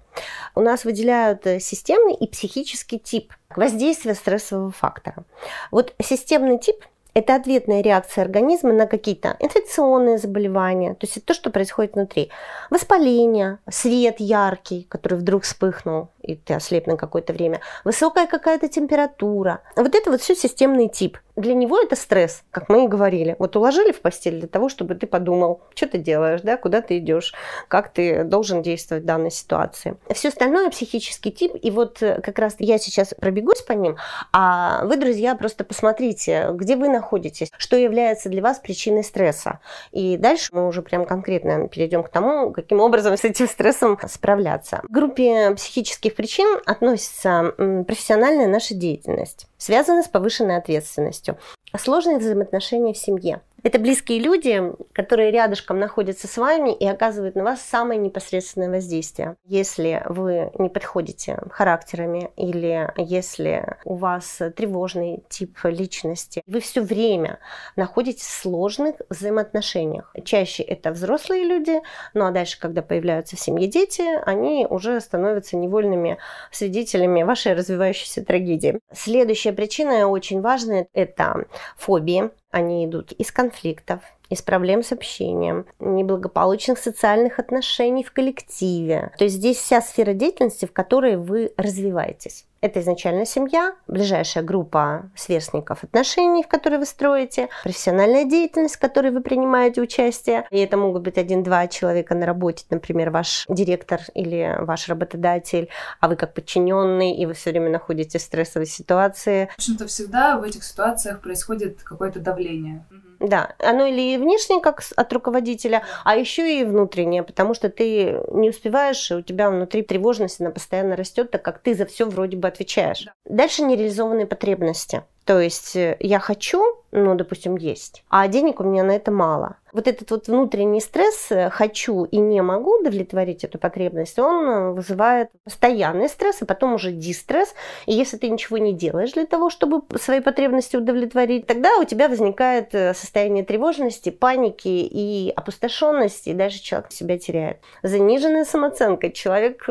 У 0.55 0.61
нас 0.61 0.85
выделяют 0.85 1.43
системный 1.61 2.13
и 2.13 2.25
психический 2.25 2.99
тип 2.99 3.33
воздействия 3.53 4.15
стрессового 4.15 4.71
фактора. 4.71 5.25
Вот 5.69 5.93
системный 6.01 6.57
тип 6.57 6.77
это 7.13 7.35
ответная 7.35 7.81
реакция 7.81 8.23
организма 8.23 8.73
на 8.73 8.87
какие-то 8.87 9.37
инфекционные 9.39 10.17
заболевания, 10.17 10.93
то 10.95 11.05
есть 11.05 11.17
это 11.17 11.27
то, 11.27 11.33
что 11.33 11.49
происходит 11.49 11.93
внутри. 11.93 12.31
Воспаление, 12.69 13.59
свет 13.69 14.15
яркий, 14.19 14.85
который 14.89 15.17
вдруг 15.17 15.43
вспыхнул, 15.43 16.09
и 16.23 16.35
ты 16.35 16.53
ослеп 16.53 16.87
на 16.87 16.97
какое-то 16.97 17.33
время, 17.33 17.59
высокая 17.83 18.27
какая-то 18.27 18.67
температура. 18.67 19.61
Вот 19.75 19.93
это 19.93 20.09
вот 20.09 20.21
все 20.21 20.35
системный 20.35 20.89
тип. 20.89 21.17
Для 21.35 21.55
него 21.55 21.81
это 21.81 21.95
стресс, 21.95 22.43
как 22.51 22.69
мы 22.69 22.85
и 22.85 22.87
говорили. 22.87 23.35
Вот 23.39 23.55
уложили 23.55 23.91
в 23.91 24.01
постель 24.01 24.39
для 24.39 24.47
того, 24.47 24.69
чтобы 24.69 24.93
ты 24.93 25.07
подумал, 25.07 25.61
что 25.73 25.87
ты 25.87 25.97
делаешь, 25.97 26.41
да, 26.41 26.57
куда 26.57 26.81
ты 26.81 26.99
идешь, 26.99 27.33
как 27.67 27.91
ты 27.91 28.23
должен 28.23 28.61
действовать 28.61 29.03
в 29.03 29.07
данной 29.07 29.31
ситуации. 29.31 29.97
Все 30.13 30.29
остальное 30.29 30.69
психический 30.69 31.31
тип, 31.31 31.53
и 31.59 31.71
вот 31.71 32.03
э, 32.03 32.21
как 32.21 32.37
раз 32.37 32.55
я 32.59 32.77
сейчас 32.77 33.15
пробегусь 33.19 33.61
по 33.63 33.73
ним, 33.73 33.97
а 34.31 34.85
вы, 34.85 34.95
друзья, 34.97 35.35
просто 35.35 35.63
посмотрите, 35.63 36.49
где 36.53 36.75
вы 36.75 36.87
находитесь, 36.89 37.51
что 37.57 37.77
является 37.77 38.29
для 38.29 38.41
вас 38.43 38.59
причиной 38.59 39.03
стресса. 39.03 39.59
И 39.91 40.17
дальше 40.17 40.49
мы 40.53 40.67
уже 40.67 40.83
прям 40.83 41.05
конкретно 41.05 41.67
перейдем 41.67 42.03
к 42.03 42.09
тому, 42.09 42.51
каким 42.51 42.79
образом 42.79 43.17
с 43.17 43.23
этим 43.23 43.47
стрессом 43.47 43.97
справляться. 44.07 44.81
В 44.83 44.91
группе 44.91 45.55
психических 45.55 46.12
этих 46.13 46.15
причин 46.15 46.59
относится 46.65 47.53
профессиональная 47.57 48.47
наша 48.47 48.73
деятельность, 48.73 49.47
связанная 49.57 50.03
с 50.03 50.07
повышенной 50.07 50.57
ответственностью, 50.57 51.37
сложные 51.77 52.17
взаимоотношения 52.19 52.93
в 52.93 52.97
семье, 52.97 53.41
это 53.63 53.79
близкие 53.79 54.19
люди, 54.19 54.61
которые 54.91 55.31
рядышком 55.31 55.79
находятся 55.79 56.27
с 56.27 56.37
вами 56.37 56.75
и 56.75 56.85
оказывают 56.85 57.35
на 57.35 57.43
вас 57.43 57.61
самое 57.61 57.99
непосредственное 57.99 58.69
воздействие. 58.69 59.37
Если 59.45 60.03
вы 60.07 60.51
не 60.59 60.69
подходите 60.69 61.39
характерами 61.49 62.29
или 62.35 62.91
если 62.97 63.77
у 63.85 63.95
вас 63.95 64.41
тревожный 64.55 65.23
тип 65.29 65.57
личности, 65.63 66.43
вы 66.45 66.59
все 66.59 66.81
время 66.81 67.39
находитесь 67.75 68.25
в 68.25 68.41
сложных 68.41 68.97
взаимоотношениях. 69.09 70.13
Чаще 70.25 70.63
это 70.63 70.91
взрослые 70.91 71.43
люди, 71.43 71.79
ну 72.13 72.25
а 72.25 72.31
дальше, 72.31 72.59
когда 72.59 72.81
появляются 72.81 73.37
в 73.37 73.39
семье 73.39 73.67
дети, 73.67 74.03
они 74.25 74.67
уже 74.69 74.99
становятся 74.99 75.55
невольными 75.55 76.17
свидетелями 76.51 77.23
вашей 77.23 77.53
развивающейся 77.53 78.25
трагедии. 78.25 78.79
Следующая 78.91 79.53
причина 79.53 80.07
очень 80.09 80.41
важная– 80.41 80.87
это 80.93 81.45
фобии. 81.77 82.29
Они 82.53 82.85
идут 82.85 83.13
из 83.13 83.31
конфликтов, 83.31 84.01
из 84.29 84.43
проблем 84.43 84.83
с 84.83 84.91
общением, 84.91 85.65
неблагополучных 85.79 86.77
социальных 86.77 87.39
отношений 87.39 88.03
в 88.03 88.11
коллективе. 88.11 89.11
То 89.17 89.23
есть 89.23 89.37
здесь 89.37 89.57
вся 89.57 89.81
сфера 89.81 90.13
деятельности, 90.13 90.67
в 90.67 90.71
которой 90.71 91.17
вы 91.17 91.51
развиваетесь. 91.57 92.45
Это 92.63 92.79
изначально 92.79 93.25
семья, 93.25 93.75
ближайшая 93.87 94.41
группа 94.41 95.11
сверстников 95.17 95.83
отношений, 95.83 96.43
в 96.43 96.47
которые 96.47 96.79
вы 96.79 96.85
строите, 96.85 97.49
профессиональная 97.61 98.23
деятельность, 98.23 98.77
в 98.77 98.79
которой 98.79 99.11
вы 99.11 99.19
принимаете 99.19 99.81
участие. 99.81 100.47
И 100.49 100.59
это 100.59 100.77
могут 100.77 101.01
быть 101.01 101.17
один-два 101.17 101.67
человека 101.67 102.15
на 102.15 102.25
работе, 102.25 102.63
например, 102.69 103.09
ваш 103.09 103.43
директор 103.49 103.99
или 104.13 104.55
ваш 104.61 104.87
работодатель, 104.87 105.67
а 105.99 106.07
вы 106.07 106.15
как 106.15 106.33
подчиненный, 106.33 107.11
и 107.11 107.25
вы 107.25 107.33
все 107.33 107.49
время 107.49 107.69
находитесь 107.69 108.21
в 108.21 108.25
стрессовой 108.27 108.67
ситуации. 108.67 109.49
В 109.51 109.57
общем-то, 109.57 109.85
всегда 109.87 110.37
в 110.37 110.43
этих 110.43 110.63
ситуациях 110.63 111.19
происходит 111.19 111.83
какое-то 111.83 112.21
давление. 112.21 112.85
Да, 113.23 113.55
оно 113.59 113.85
или 113.85 114.17
внешнее, 114.17 114.59
как 114.59 114.81
от 114.97 115.13
руководителя, 115.13 115.83
а 116.03 116.17
еще 116.17 116.59
и 116.59 116.65
внутреннее, 116.65 117.23
потому 117.23 117.53
что 117.53 117.69
ты 117.69 118.19
не 118.31 118.49
успеваешь, 118.49 119.11
у 119.11 119.21
тебя 119.21 119.49
внутри 119.49 119.81
тревожность, 119.81 120.41
она 120.41 120.51
постоянно 120.51 120.97
растет, 120.97 121.31
так 121.31 121.41
как 121.41 121.59
ты 121.59 121.73
за 121.73 121.85
все 121.85 122.05
вроде 122.05 122.35
бы 122.35 122.49
отвечаешь. 122.49 123.05
Да. 123.05 123.13
Дальше 123.43 123.63
нереализованные 123.63 124.25
потребности. 124.25 125.03
То 125.23 125.39
есть 125.39 125.77
э, 125.77 125.95
я 126.01 126.19
хочу, 126.19 126.61
ну, 126.91 127.15
допустим, 127.15 127.55
есть, 127.55 128.03
а 128.09 128.27
денег 128.27 128.59
у 128.59 128.65
меня 128.65 128.83
на 128.83 128.91
это 128.91 129.09
мало 129.09 129.55
вот 129.73 129.87
этот 129.87 130.09
вот 130.11 130.27
внутренний 130.27 130.79
стресс 130.79 131.31
э, 131.31 131.49
«хочу 131.49 132.05
и 132.05 132.17
не 132.17 132.41
могу 132.41 132.79
удовлетворить 132.79 133.43
эту 133.43 133.57
потребность», 133.57 134.19
он 134.19 134.47
э, 134.47 134.71
вызывает 134.71 135.29
постоянный 135.43 136.07
стресс, 136.07 136.41
и 136.41 136.45
потом 136.45 136.73
уже 136.73 136.91
дистресс. 136.91 137.53
И 137.85 137.93
если 137.93 138.17
ты 138.17 138.29
ничего 138.29 138.59
не 138.59 138.73
делаешь 138.73 139.13
для 139.13 139.25
того, 139.25 139.49
чтобы 139.49 139.81
свои 139.99 140.21
потребности 140.21 140.75
удовлетворить, 140.75 141.47
тогда 141.47 141.77
у 141.77 141.83
тебя 141.83 142.07
возникает 142.07 142.73
э, 142.75 142.93
состояние 142.93 143.43
тревожности, 143.43 144.11
паники 144.11 144.67
и 144.67 145.33
опустошенности, 145.35 146.29
и 146.29 146.33
дальше 146.33 146.61
человек 146.61 146.91
себя 146.91 147.17
теряет. 147.17 147.57
Заниженная 147.81 148.45
самооценка. 148.45 149.09
Человек 149.09 149.63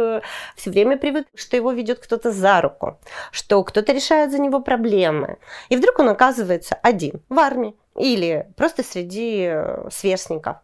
все 0.56 0.70
время 0.70 0.96
привык, 0.96 1.26
что 1.34 1.56
его 1.56 1.72
ведет 1.72 2.00
кто-то 2.00 2.32
за 2.32 2.60
руку, 2.60 2.98
что 3.30 3.62
кто-то 3.62 3.92
решает 3.92 4.32
за 4.32 4.40
него 4.40 4.60
проблемы. 4.60 5.38
И 5.68 5.76
вдруг 5.76 6.00
он 6.00 6.08
оказывается 6.08 6.74
один 6.82 7.22
в 7.28 7.38
армии 7.38 7.74
или 7.96 8.48
просто 8.56 8.82
среди 8.82 9.46
э, 9.50 9.88
сверстников. 9.90 10.56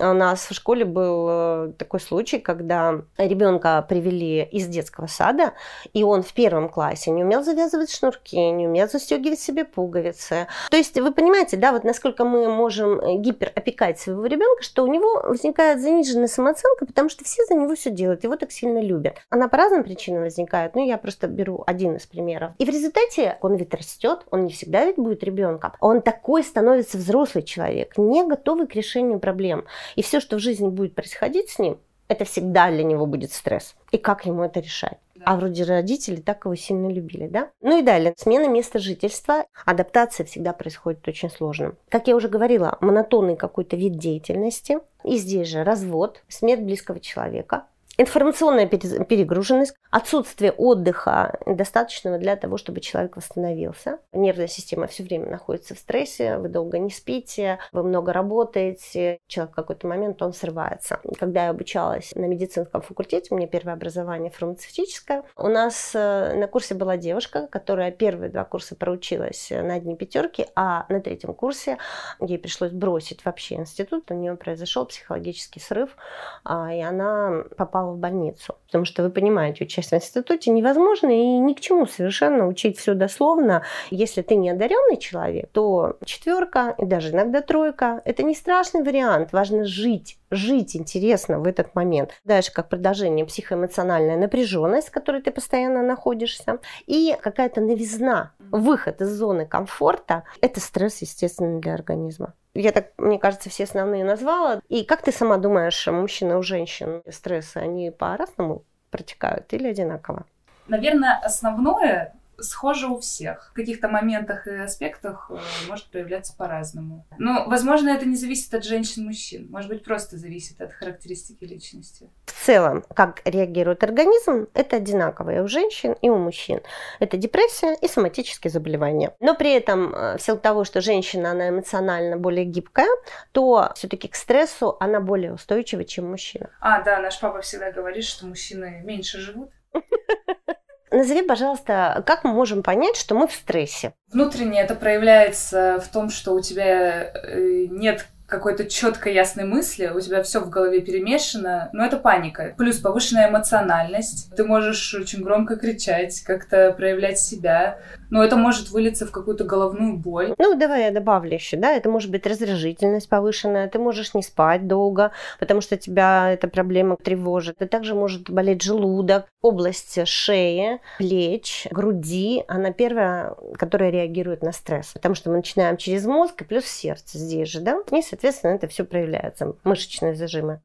У 0.00 0.14
нас 0.14 0.48
в 0.48 0.54
школе 0.54 0.86
был 0.86 1.26
э, 1.28 1.72
такой 1.76 2.00
случай, 2.00 2.38
когда 2.38 3.02
ребенка 3.18 3.84
привели 3.86 4.42
из 4.44 4.66
детского 4.66 5.06
сада, 5.06 5.52
и 5.92 6.02
он 6.02 6.22
в 6.22 6.32
первом 6.32 6.70
классе 6.70 7.10
не 7.10 7.22
умел 7.22 7.42
завязывать 7.42 7.92
шнурки, 7.92 8.36
не 8.50 8.66
умел 8.66 8.88
застегивать 8.88 9.40
себе 9.40 9.66
пуговицы. 9.66 10.46
То 10.70 10.78
есть 10.78 10.98
вы 10.98 11.12
понимаете, 11.12 11.58
да, 11.58 11.72
вот 11.72 11.84
насколько 11.84 12.24
мы 12.24 12.48
можем 12.48 13.20
гиперопекать 13.20 14.00
своего 14.00 14.24
ребенка, 14.24 14.62
что 14.62 14.84
у 14.84 14.86
него 14.86 15.20
возникает 15.22 15.82
заниженная 15.82 16.28
самооценка, 16.28 16.86
потому 16.86 17.10
что 17.10 17.24
все 17.24 17.44
за 17.44 17.54
него 17.54 17.74
все 17.74 17.90
делают, 17.90 18.24
его 18.24 18.36
так 18.36 18.52
сильно 18.52 18.80
любят. 18.80 19.16
Она 19.28 19.48
по 19.48 19.58
разным 19.58 19.84
причинам 19.84 20.22
возникает, 20.22 20.74
ну 20.74 20.86
я 20.86 20.96
просто 20.96 21.26
беру 21.26 21.62
один 21.66 21.96
из 21.96 22.06
примеров. 22.06 22.52
И 22.56 22.64
в 22.64 22.68
результате 22.70 23.36
он 23.42 23.56
ведь 23.56 23.74
растет, 23.74 24.20
он 24.30 24.46
не 24.46 24.52
всегда 24.52 24.86
ведь 24.86 24.96
будет 24.96 25.22
ребенком. 25.24 25.72
Он 25.80 26.00
такой 26.00 26.42
становится 26.42 26.96
взрослый 26.96 27.44
человек, 27.44 27.98
не 27.98 28.24
готовый 28.24 28.66
к 28.66 28.74
решению 28.74 29.20
проблем. 29.20 29.66
И 29.96 30.02
все, 30.02 30.20
что 30.20 30.36
в 30.36 30.40
жизни 30.40 30.68
будет 30.68 30.94
происходить 30.94 31.50
с 31.50 31.58
ним, 31.58 31.78
это 32.08 32.24
всегда 32.24 32.70
для 32.70 32.82
него 32.82 33.06
будет 33.06 33.32
стресс. 33.32 33.76
И 33.92 33.98
как 33.98 34.26
ему 34.26 34.42
это 34.42 34.60
решать? 34.60 34.98
А 35.24 35.36
вроде 35.36 35.64
родители 35.64 36.16
так 36.16 36.44
его 36.44 36.54
сильно 36.56 36.88
любили, 36.88 37.28
да? 37.28 37.50
Ну 37.60 37.78
и 37.78 37.82
далее, 37.82 38.14
смена 38.16 38.48
места 38.48 38.78
жительства. 38.78 39.44
Адаптация 39.64 40.26
всегда 40.26 40.52
происходит 40.52 41.06
очень 41.06 41.30
сложно. 41.30 41.74
Как 41.88 42.08
я 42.08 42.16
уже 42.16 42.28
говорила, 42.28 42.78
монотонный 42.80 43.36
какой-то 43.36 43.76
вид 43.76 43.96
деятельности. 43.96 44.78
И 45.04 45.16
здесь 45.16 45.48
же 45.48 45.62
развод, 45.62 46.22
смерть 46.28 46.62
близкого 46.62 47.00
человека, 47.00 47.64
информационная 48.00 48.66
перегруженность, 48.66 49.74
отсутствие 49.90 50.52
отдыха 50.52 51.38
достаточного 51.46 52.18
для 52.18 52.34
того, 52.36 52.56
чтобы 52.56 52.80
человек 52.80 53.16
восстановился. 53.16 53.98
Нервная 54.12 54.46
система 54.46 54.86
все 54.86 55.02
время 55.02 55.26
находится 55.26 55.74
в 55.74 55.78
стрессе, 55.78 56.38
вы 56.38 56.48
долго 56.48 56.78
не 56.78 56.90
спите, 56.90 57.58
вы 57.72 57.82
много 57.82 58.12
работаете, 58.12 59.18
человек 59.26 59.52
в 59.52 59.56
какой-то 59.56 59.86
момент 59.86 60.22
он 60.22 60.32
срывается. 60.32 61.00
Когда 61.18 61.44
я 61.44 61.50
обучалась 61.50 62.14
на 62.14 62.24
медицинском 62.24 62.80
факультете, 62.80 63.34
у 63.34 63.36
меня 63.36 63.46
первое 63.46 63.74
образование 63.74 64.30
фармацевтическое, 64.30 65.24
у 65.36 65.48
нас 65.48 65.92
э, 65.94 66.34
на 66.36 66.46
курсе 66.46 66.74
была 66.74 66.96
девушка, 66.96 67.48
которая 67.48 67.90
первые 67.90 68.30
два 68.30 68.44
курса 68.44 68.76
проучилась 68.76 69.50
на 69.50 69.74
одни 69.74 69.94
пятерки, 69.94 70.46
а 70.56 70.86
на 70.88 71.00
третьем 71.00 71.34
курсе 71.34 71.76
ей 72.20 72.38
пришлось 72.38 72.72
бросить 72.72 73.26
вообще 73.26 73.56
институт, 73.56 74.10
у 74.10 74.14
нее 74.14 74.36
произошел 74.36 74.86
психологический 74.86 75.60
срыв, 75.60 75.96
а, 76.44 76.72
и 76.72 76.80
она 76.80 77.44
попала 77.58 77.89
в 77.90 77.98
больницу. 77.98 78.56
Потому 78.66 78.84
что 78.84 79.02
вы 79.02 79.10
понимаете, 79.10 79.64
участь 79.64 79.90
в 79.90 79.94
институте 79.94 80.50
невозможно 80.50 81.08
и 81.08 81.38
ни 81.38 81.54
к 81.54 81.60
чему 81.60 81.86
совершенно 81.86 82.46
учить 82.46 82.78
все 82.78 82.94
дословно. 82.94 83.64
Если 83.90 84.22
ты 84.22 84.36
не 84.36 84.50
одаренный 84.50 84.96
человек, 84.96 85.50
то 85.52 85.96
четверка 86.04 86.74
и 86.78 86.84
даже 86.84 87.10
иногда 87.10 87.40
тройка– 87.40 88.00
это 88.04 88.22
не 88.22 88.34
страшный 88.34 88.82
вариант. 88.82 89.32
Важно 89.32 89.64
жить 89.64 90.19
жить 90.30 90.76
интересно 90.76 91.38
в 91.38 91.46
этот 91.46 91.74
момент. 91.74 92.12
Дальше 92.24 92.52
как 92.52 92.68
продолжение 92.68 93.24
психоэмоциональная 93.24 94.16
напряженность, 94.16 94.88
в 94.88 94.92
которой 94.92 95.22
ты 95.22 95.30
постоянно 95.30 95.82
находишься, 95.82 96.58
и 96.86 97.16
какая-то 97.20 97.60
новизна, 97.60 98.32
выход 98.50 99.00
из 99.00 99.08
зоны 99.08 99.46
комфорта– 99.46 100.24
это 100.40 100.60
стресс, 100.60 101.02
естественно, 101.02 101.60
для 101.60 101.74
организма. 101.74 102.34
Я 102.54 102.72
так, 102.72 102.88
мне 102.98 103.18
кажется, 103.18 103.48
все 103.48 103.64
основные 103.64 104.04
назвала. 104.04 104.60
И 104.68 104.84
как 104.84 105.02
ты 105.02 105.12
сама 105.12 105.36
думаешь, 105.36 105.86
мужчина 105.86 106.38
у 106.38 106.42
женщин 106.42 107.02
стрессы, 107.08 107.58
они 107.58 107.90
по-разному 107.90 108.64
протекают 108.90 109.52
или 109.52 109.68
одинаково? 109.68 110.26
Наверное, 110.66 111.18
основное 111.22 112.14
схоже 112.40 112.86
у 112.86 112.98
всех. 112.98 113.50
В 113.52 113.54
каких-то 113.54 113.88
моментах 113.88 114.46
и 114.46 114.54
аспектах 114.56 115.30
э, 115.30 115.38
может 115.68 115.86
проявляться 115.86 116.34
по-разному. 116.36 117.06
Но, 117.18 117.44
возможно, 117.46 117.88
это 117.88 118.06
не 118.06 118.16
зависит 118.16 118.52
от 118.54 118.64
женщин-мужчин. 118.64 119.48
Может 119.50 119.68
быть, 119.68 119.84
просто 119.84 120.16
зависит 120.16 120.60
от 120.60 120.72
характеристики 120.72 121.44
личности. 121.44 122.08
В 122.26 122.32
целом, 122.32 122.84
как 122.94 123.22
реагирует 123.24 123.84
организм, 123.84 124.48
это 124.54 124.76
одинаково 124.76 125.36
и 125.36 125.40
у 125.40 125.48
женщин, 125.48 125.94
и 126.00 126.08
у 126.08 126.16
мужчин. 126.16 126.60
Это 126.98 127.16
депрессия 127.16 127.74
и 127.74 127.88
соматические 127.88 128.50
заболевания. 128.50 129.14
Но 129.20 129.34
при 129.34 129.52
этом, 129.52 129.94
э, 129.94 130.18
в 130.18 130.22
силу 130.22 130.38
того, 130.38 130.64
что 130.64 130.80
женщина, 130.80 131.32
она 131.32 131.48
эмоционально 131.48 132.16
более 132.16 132.44
гибкая, 132.44 132.90
то 133.32 133.72
все-таки 133.74 134.08
к 134.08 134.14
стрессу 134.14 134.76
она 134.80 135.00
более 135.00 135.32
устойчива, 135.32 135.84
чем 135.84 136.10
мужчина. 136.10 136.50
А, 136.60 136.82
да, 136.82 137.00
наш 137.00 137.18
папа 137.20 137.40
всегда 137.40 137.70
говорит, 137.70 138.04
что 138.04 138.26
мужчины 138.26 138.82
меньше 138.84 139.18
живут. 139.18 139.50
Назови, 140.90 141.22
пожалуйста, 141.22 142.02
как 142.06 142.24
мы 142.24 142.32
можем 142.32 142.62
понять, 142.62 142.96
что 142.96 143.14
мы 143.14 143.28
в 143.28 143.32
стрессе? 143.32 143.94
Внутренне 144.12 144.60
это 144.60 144.74
проявляется 144.74 145.80
в 145.84 145.88
том, 145.88 146.10
что 146.10 146.32
у 146.34 146.40
тебя 146.40 147.12
э, 147.12 147.66
нет 147.70 148.06
какой-то 148.30 148.64
четкой 148.64 149.14
ясной 149.14 149.44
мысли, 149.44 149.90
у 149.94 150.00
тебя 150.00 150.22
все 150.22 150.40
в 150.40 150.48
голове 150.48 150.80
перемешано, 150.80 151.68
но 151.72 151.84
это 151.84 151.98
паника. 151.98 152.54
Плюс 152.56 152.78
повышенная 152.78 153.28
эмоциональность. 153.28 154.34
Ты 154.34 154.44
можешь 154.44 154.94
очень 154.94 155.22
громко 155.22 155.56
кричать, 155.56 156.22
как-то 156.22 156.72
проявлять 156.72 157.18
себя, 157.18 157.78
но 158.10 158.24
это 158.24 158.36
может 158.36 158.70
вылиться 158.70 159.06
в 159.06 159.10
какую-то 159.10 159.44
головную 159.44 159.96
боль. 159.96 160.34
Ну, 160.38 160.54
давай 160.54 160.84
я 160.84 160.90
добавлю 160.90 161.34
еще, 161.34 161.56
да, 161.56 161.72
это 161.72 161.90
может 161.90 162.10
быть 162.10 162.26
раздражительность 162.26 163.08
повышенная, 163.08 163.68
ты 163.68 163.78
можешь 163.78 164.14
не 164.14 164.22
спать 164.22 164.66
долго, 164.66 165.12
потому 165.38 165.60
что 165.60 165.76
тебя 165.76 166.32
эта 166.32 166.48
проблема 166.48 166.96
тревожит. 166.96 167.60
И 167.60 167.66
также 167.66 167.94
может 167.94 168.30
болеть 168.30 168.62
желудок, 168.62 169.26
область 169.42 170.06
шеи, 170.06 170.80
плеч, 170.98 171.66
груди, 171.70 172.44
она 172.48 172.72
первая, 172.72 173.34
которая 173.58 173.90
реагирует 173.90 174.42
на 174.42 174.52
стресс, 174.52 174.92
потому 174.92 175.14
что 175.14 175.30
мы 175.30 175.36
начинаем 175.36 175.76
через 175.76 176.04
мозг 176.06 176.42
и 176.42 176.44
плюс 176.44 176.64
сердце 176.64 177.18
здесь 177.18 177.48
же, 177.48 177.60
да, 177.60 177.80
и, 177.90 178.02
соответственно, 178.20 178.52
это 178.52 178.68
все 178.68 178.84
проявляется, 178.84 179.54
мышечные 179.64 180.14
зажимы. 180.14 180.60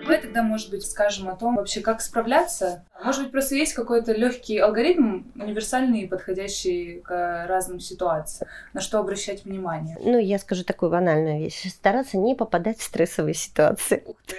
Давай 0.00 0.22
тогда, 0.22 0.42
может 0.42 0.70
быть, 0.70 0.84
скажем 0.84 1.28
о 1.28 1.36
том, 1.36 1.56
вообще, 1.56 1.82
как 1.82 2.00
справляться. 2.00 2.84
Может 3.04 3.22
быть, 3.22 3.32
просто 3.32 3.54
есть 3.54 3.74
какой-то 3.74 4.12
легкий 4.12 4.58
алгоритм, 4.58 5.24
универсальный, 5.36 6.08
подходящий 6.08 7.00
к 7.00 7.46
разным 7.46 7.80
ситуациям, 7.80 8.48
на 8.72 8.80
что 8.80 8.98
обращать 8.98 9.44
внимание. 9.44 9.98
Ну, 10.00 10.18
я 10.18 10.38
скажу 10.38 10.64
такую 10.64 10.90
банальную 10.90 11.38
вещь. 11.38 11.68
Стараться 11.68 12.16
не 12.16 12.34
попадать 12.34 12.78
в 12.78 12.82
стрессовые 12.82 13.34
ситуации. 13.34 14.02
Ух 14.06 14.16
ты. 14.26 14.36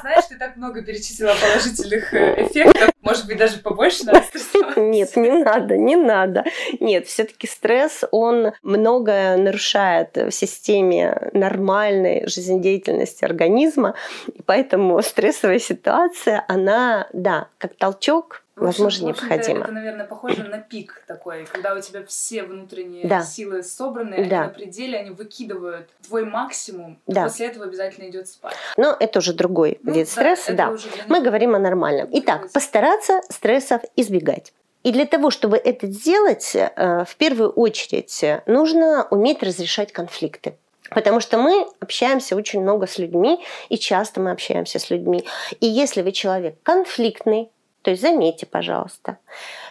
Знаешь, 0.00 0.24
ты 0.28 0.36
так 0.36 0.56
много 0.56 0.82
перечислила 0.82 1.34
положительных 1.40 2.14
э, 2.14 2.46
эффектов. 2.46 2.90
Может 3.02 3.26
быть, 3.26 3.38
даже 3.38 3.58
побольше 3.58 4.04
надо 4.04 4.22
стрессоваться? 4.22 4.80
Нет, 4.80 5.16
не 5.16 5.30
надо, 5.30 5.76
не 5.76 5.96
надо. 5.96 6.44
Нет, 6.80 7.06
все 7.06 7.24
таки 7.24 7.46
стресс, 7.46 8.04
он 8.10 8.52
многое 8.62 9.36
нарушает 9.36 10.16
в 10.16 10.30
системе 10.30 11.30
нормальной 11.32 12.26
жизнедеятельности 12.26 13.24
организма. 13.24 13.94
И 14.34 14.42
поэтому 14.42 15.00
стрессовая 15.02 15.58
ситуация, 15.58 16.44
она, 16.48 17.08
да, 17.12 17.48
как 17.58 17.74
толчок 17.76 18.42
возможно, 18.60 19.06
необходимо. 19.06 19.64
Это, 19.64 19.72
наверное, 19.72 20.06
похоже 20.06 20.44
на 20.44 20.58
пик 20.58 21.02
такой, 21.06 21.46
когда 21.46 21.74
у 21.74 21.80
тебя 21.80 22.04
все 22.04 22.42
внутренние 22.42 23.06
да. 23.06 23.22
силы 23.22 23.62
собраны, 23.62 24.28
да. 24.28 24.42
они 24.42 24.48
на 24.48 24.48
пределе, 24.48 24.98
они 24.98 25.10
выкидывают 25.10 25.88
твой 26.06 26.24
максимум, 26.24 26.98
да. 27.06 27.24
после 27.24 27.46
этого 27.46 27.64
обязательно 27.64 28.08
идет 28.08 28.28
спать. 28.28 28.54
Но 28.76 28.96
это 28.98 29.18
уже 29.18 29.32
другой 29.32 29.78
ну, 29.82 29.92
вид 29.92 30.06
да, 30.06 30.12
стресса, 30.12 30.52
да. 30.52 30.76
Мы 31.08 31.20
говорим 31.22 31.54
о 31.54 31.58
нормальном. 31.58 32.08
Итак, 32.12 32.50
постараться 32.52 33.20
стрессов 33.28 33.82
избегать. 33.96 34.52
И 34.82 34.92
для 34.92 35.04
того, 35.04 35.30
чтобы 35.30 35.58
это 35.58 35.86
сделать, 35.88 36.54
э, 36.54 37.04
в 37.04 37.16
первую 37.16 37.50
очередь 37.50 38.24
нужно 38.46 39.06
уметь 39.10 39.42
разрешать 39.42 39.92
конфликты. 39.92 40.54
Потому 40.90 41.20
что 41.20 41.38
мы 41.38 41.68
общаемся 41.80 42.36
очень 42.36 42.60
много 42.60 42.86
с 42.86 42.98
людьми, 42.98 43.40
и 43.68 43.78
часто 43.78 44.20
мы 44.20 44.32
общаемся 44.32 44.78
с 44.78 44.90
людьми. 44.90 45.24
И 45.60 45.66
если 45.66 46.02
вы 46.02 46.12
человек 46.12 46.56
конфликтный, 46.62 47.50
то 47.82 47.90
есть 47.90 48.02
заметьте, 48.02 48.46
пожалуйста. 48.46 49.18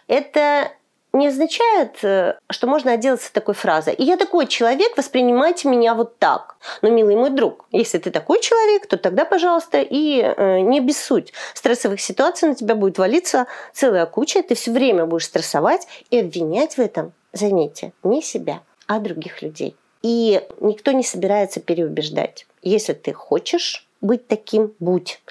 Это 0.08 0.72
не 1.12 1.28
означает, 1.28 2.04
э, 2.04 2.38
что 2.50 2.68
можно 2.68 2.92
отделаться 2.92 3.34
такой 3.34 3.56
фразой. 3.56 3.94
И 3.94 4.04
я 4.04 4.16
такой 4.16 4.46
человек, 4.48 4.96
воспринимайте 4.96 5.68
меня 5.68 5.96
вот 5.96 6.18
так. 6.20 6.58
Но, 6.82 6.90
милый 6.90 7.16
мой 7.16 7.32
друг, 7.32 7.66
если 7.72 7.98
ты 7.98 8.12
такой 8.12 8.42
человек, 8.42 8.88
то 8.88 8.98
тогда, 8.98 9.26
пожалуйста, 9.26 9.82
и 9.82 10.22
э, 10.22 10.60
не 10.60 10.80
обессудь. 10.80 11.34
Стрессовых 11.56 12.00
ситуаций 12.00 12.50
на 12.50 12.56
тебя 12.56 12.76
будет 12.76 13.00
валиться 13.00 13.48
целая 13.74 14.06
куча, 14.06 14.44
ты 14.44 14.54
все 14.54 14.72
время 14.72 15.06
будешь 15.06 15.26
стрессовать 15.26 15.88
и 16.12 16.20
обвинять 16.20 16.76
в 16.76 16.80
этом, 16.80 17.14
заметьте, 17.34 17.92
не 18.04 18.22
себя, 18.22 18.62
а 18.86 19.00
других 19.00 19.42
людей. 19.42 19.76
И 20.04 20.42
никто 20.62 20.92
не 20.92 21.04
собирается 21.04 21.60
переубеждать. 21.60 22.46
Если 22.62 22.94
ты 22.94 23.14
хочешь 23.14 23.88
быть 24.00 24.28
таким, 24.28 24.74
будь. 24.80 25.22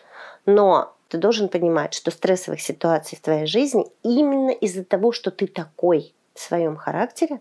Но 0.45 0.93
ты 1.09 1.19
должен 1.19 1.49
понимать, 1.49 1.95
что 1.95 2.11
стрессовых 2.11 2.61
ситуаций 2.61 3.17
в 3.17 3.21
твоей 3.21 3.47
жизни 3.47 3.87
именно 4.03 4.51
из-за 4.51 4.85
того, 4.85 5.13
что 5.13 5.31
ты 5.31 5.47
такой 5.47 6.13
в 6.35 6.41
своем 6.41 6.77
характере, 6.77 7.41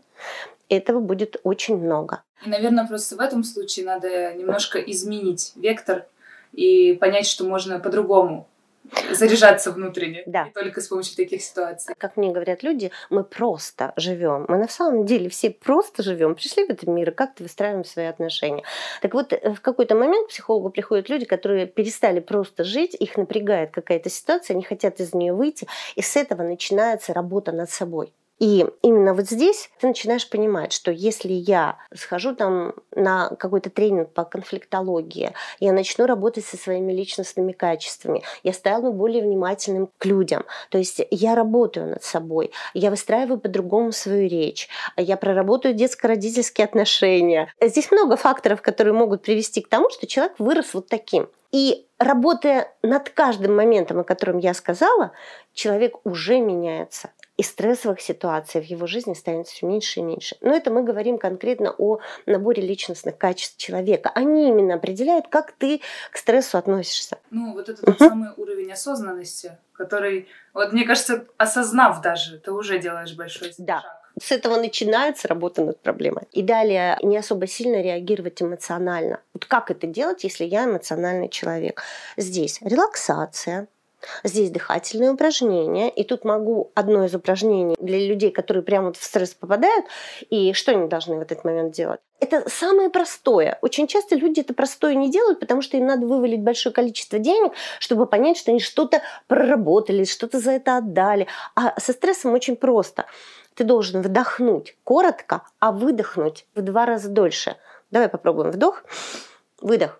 этого 0.69 0.99
будет 0.99 1.37
очень 1.43 1.77
много. 1.77 2.23
И, 2.45 2.49
наверное, 2.49 2.87
просто 2.87 3.15
в 3.15 3.19
этом 3.19 3.43
случае 3.43 3.85
надо 3.85 4.33
немножко 4.33 4.79
изменить 4.79 5.53
вектор 5.55 6.05
и 6.53 6.93
понять, 6.93 7.27
что 7.27 7.43
можно 7.43 7.79
по-другому 7.79 8.47
заряжаться 9.11 9.71
внутренне. 9.71 10.23
Да. 10.25 10.45
Не 10.45 10.51
только 10.51 10.81
с 10.81 10.87
помощью 10.87 11.15
таких 11.15 11.41
ситуаций. 11.41 11.95
Как 11.97 12.17
мне 12.17 12.31
говорят 12.31 12.63
люди, 12.63 12.91
мы 13.09 13.23
просто 13.23 13.93
живем. 13.95 14.45
Мы 14.47 14.57
на 14.57 14.67
самом 14.67 15.05
деле 15.05 15.29
все 15.29 15.49
просто 15.49 16.03
живем. 16.03 16.35
Пришли 16.35 16.65
в 16.65 16.69
этот 16.69 16.87
мир 16.87 17.09
и 17.09 17.13
как-то 17.13 17.43
выстраиваем 17.43 17.85
свои 17.85 18.05
отношения. 18.05 18.63
Так 19.01 19.13
вот, 19.13 19.33
э, 19.33 19.53
в 19.53 19.61
какой-то 19.61 19.95
момент 19.95 20.27
к 20.27 20.29
психологу 20.29 20.69
приходят 20.69 21.09
люди, 21.09 21.25
которые 21.25 21.67
перестали 21.67 22.19
просто 22.19 22.63
жить, 22.63 22.95
их 22.95 23.17
напрягает 23.17 23.71
какая-то 23.71 24.09
ситуация, 24.09 24.55
они 24.55 24.63
хотят 24.63 24.99
из 24.99 25.13
нее 25.13 25.33
выйти, 25.33 25.67
и 25.95 26.01
с 26.01 26.15
этого 26.15 26.43
начинается 26.43 27.13
работа 27.13 27.51
над 27.51 27.69
собой. 27.69 28.13
И 28.39 28.65
именно 28.83 29.13
вот 29.13 29.27
здесь 29.27 29.69
ты 29.79 29.87
начинаешь 29.87 30.29
понимать, 30.29 30.71
что 30.71 30.91
если 30.91 31.33
я 31.33 31.77
схожу 31.93 32.35
там 32.35 32.73
на 32.91 33.29
какой-то 33.29 33.69
тренинг 33.69 34.13
по 34.13 34.25
конфликтологии, 34.25 35.33
я 35.59 35.73
начну 35.73 36.05
работать 36.05 36.45
со 36.45 36.55
своими 36.55 36.93
личностными 36.93 37.51
качествами, 37.51 38.23
я 38.43 38.53
стану 38.53 38.93
более 38.93 39.23
внимательным 39.23 39.89
к 39.97 40.05
людям. 40.05 40.45
То 40.69 40.77
есть 40.77 41.01
я 41.09 41.33
работаю 41.33 41.87
над 41.87 42.03
собой, 42.03 42.51
я 42.73 42.91
выстраиваю 42.91 43.39
по-другому 43.39 43.91
свою 43.91 44.29
речь, 44.29 44.69
я 44.97 45.17
проработаю 45.17 45.73
детско-родительские 45.73 46.65
отношения. 46.65 47.51
Здесь 47.59 47.91
много 47.91 48.17
факторов, 48.17 48.61
которые 48.61 48.93
могут 48.93 49.23
привести 49.23 49.61
к 49.61 49.67
тому, 49.67 49.89
что 49.89 50.05
человек 50.05 50.35
вырос 50.37 50.73
вот 50.73 50.87
таким. 50.87 51.27
И 51.51 51.87
работая 51.97 52.73
над 52.83 53.09
каждым 53.09 53.55
моментом, 53.55 53.99
о 53.99 54.03
котором 54.03 54.37
я 54.37 54.53
сказала, 54.53 55.13
человек 55.53 55.95
уже 56.03 56.39
меняется 56.39 57.09
и 57.37 57.43
стрессовых 57.43 58.01
ситуаций 58.01 58.61
в 58.61 58.65
его 58.65 58.87
жизни 58.87 59.13
станет 59.13 59.47
все 59.47 59.65
меньше 59.67 59.99
и 59.99 60.03
меньше. 60.03 60.35
Но 60.41 60.55
это 60.55 60.71
мы 60.71 60.83
говорим 60.83 61.17
конкретно 61.17 61.73
о 61.77 61.99
наборе 62.25 62.63
личностных 62.63 63.17
качеств 63.17 63.57
человека. 63.57 64.11
Они 64.13 64.49
именно 64.49 64.75
определяют, 64.75 65.27
как 65.27 65.51
ты 65.51 65.81
к 66.11 66.17
стрессу 66.17 66.57
относишься. 66.57 67.17
Ну, 67.29 67.53
вот 67.53 67.69
это 67.69 67.85
тот 67.85 67.99
самый 67.99 68.29
уровень 68.37 68.71
осознанности, 68.71 69.57
который, 69.73 70.27
вот 70.53 70.73
мне 70.73 70.83
кажется, 70.83 71.25
осознав 71.37 72.01
даже, 72.01 72.39
ты 72.39 72.51
уже 72.51 72.79
делаешь 72.79 73.15
большой 73.15 73.53
да. 73.57 73.81
шаг. 73.81 73.97
С 74.19 74.31
этого 74.31 74.57
начинается 74.57 75.27
работа 75.27 75.63
над 75.63 75.79
проблемой. 75.79 76.23
И 76.31 76.41
далее 76.41 76.97
не 77.03 77.17
особо 77.17 77.45
сильно 77.45 77.81
реагировать 77.83 78.41
эмоционально. 78.41 79.21
Вот 79.33 79.45
как 79.45 79.69
это 79.69 79.85
делать, 79.85 80.23
если 80.23 80.43
я 80.43 80.65
эмоциональный 80.65 81.29
человек? 81.29 81.83
Здесь 82.17 82.59
релаксация, 82.61 83.67
Здесь 84.23 84.49
дыхательные 84.49 85.11
упражнения. 85.11 85.89
И 85.89 86.03
тут 86.03 86.23
могу 86.23 86.71
одно 86.75 87.05
из 87.05 87.15
упражнений 87.15 87.75
для 87.79 87.99
людей, 87.99 88.31
которые 88.31 88.63
прямо 88.63 88.87
вот 88.87 88.97
в 88.97 89.03
стресс 89.03 89.33
попадают, 89.33 89.85
и 90.29 90.53
что 90.53 90.71
они 90.71 90.87
должны 90.87 91.17
в 91.17 91.21
этот 91.21 91.43
момент 91.43 91.73
делать. 91.73 91.99
Это 92.19 92.49
самое 92.49 92.89
простое. 92.89 93.59
Очень 93.61 93.87
часто 93.87 94.15
люди 94.15 94.39
это 94.39 94.53
простое 94.53 94.95
не 94.95 95.11
делают, 95.11 95.39
потому 95.39 95.61
что 95.61 95.77
им 95.77 95.85
надо 95.85 96.07
вывалить 96.07 96.41
большое 96.41 96.73
количество 96.73 97.19
денег, 97.19 97.53
чтобы 97.79 98.07
понять, 98.07 98.37
что 98.37 98.51
они 98.51 98.59
что-то 98.59 99.01
проработали, 99.27 100.03
что-то 100.03 100.39
за 100.39 100.51
это 100.51 100.77
отдали. 100.77 101.27
А 101.55 101.79
со 101.79 101.93
стрессом 101.93 102.33
очень 102.33 102.55
просто. 102.55 103.05
Ты 103.53 103.63
должен 103.63 104.01
вдохнуть 104.01 104.75
коротко, 104.83 105.43
а 105.59 105.71
выдохнуть 105.71 106.45
в 106.55 106.61
два 106.61 106.85
раза 106.85 107.09
дольше. 107.09 107.55
Давай 107.91 108.09
попробуем 108.09 108.51
вдох, 108.51 108.83
выдох. 109.61 109.99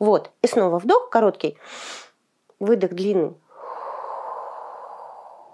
Вот. 0.00 0.32
И 0.42 0.48
снова 0.48 0.78
вдох 0.78 1.10
короткий, 1.10 1.56
выдох 2.58 2.90
длинный. 2.90 3.36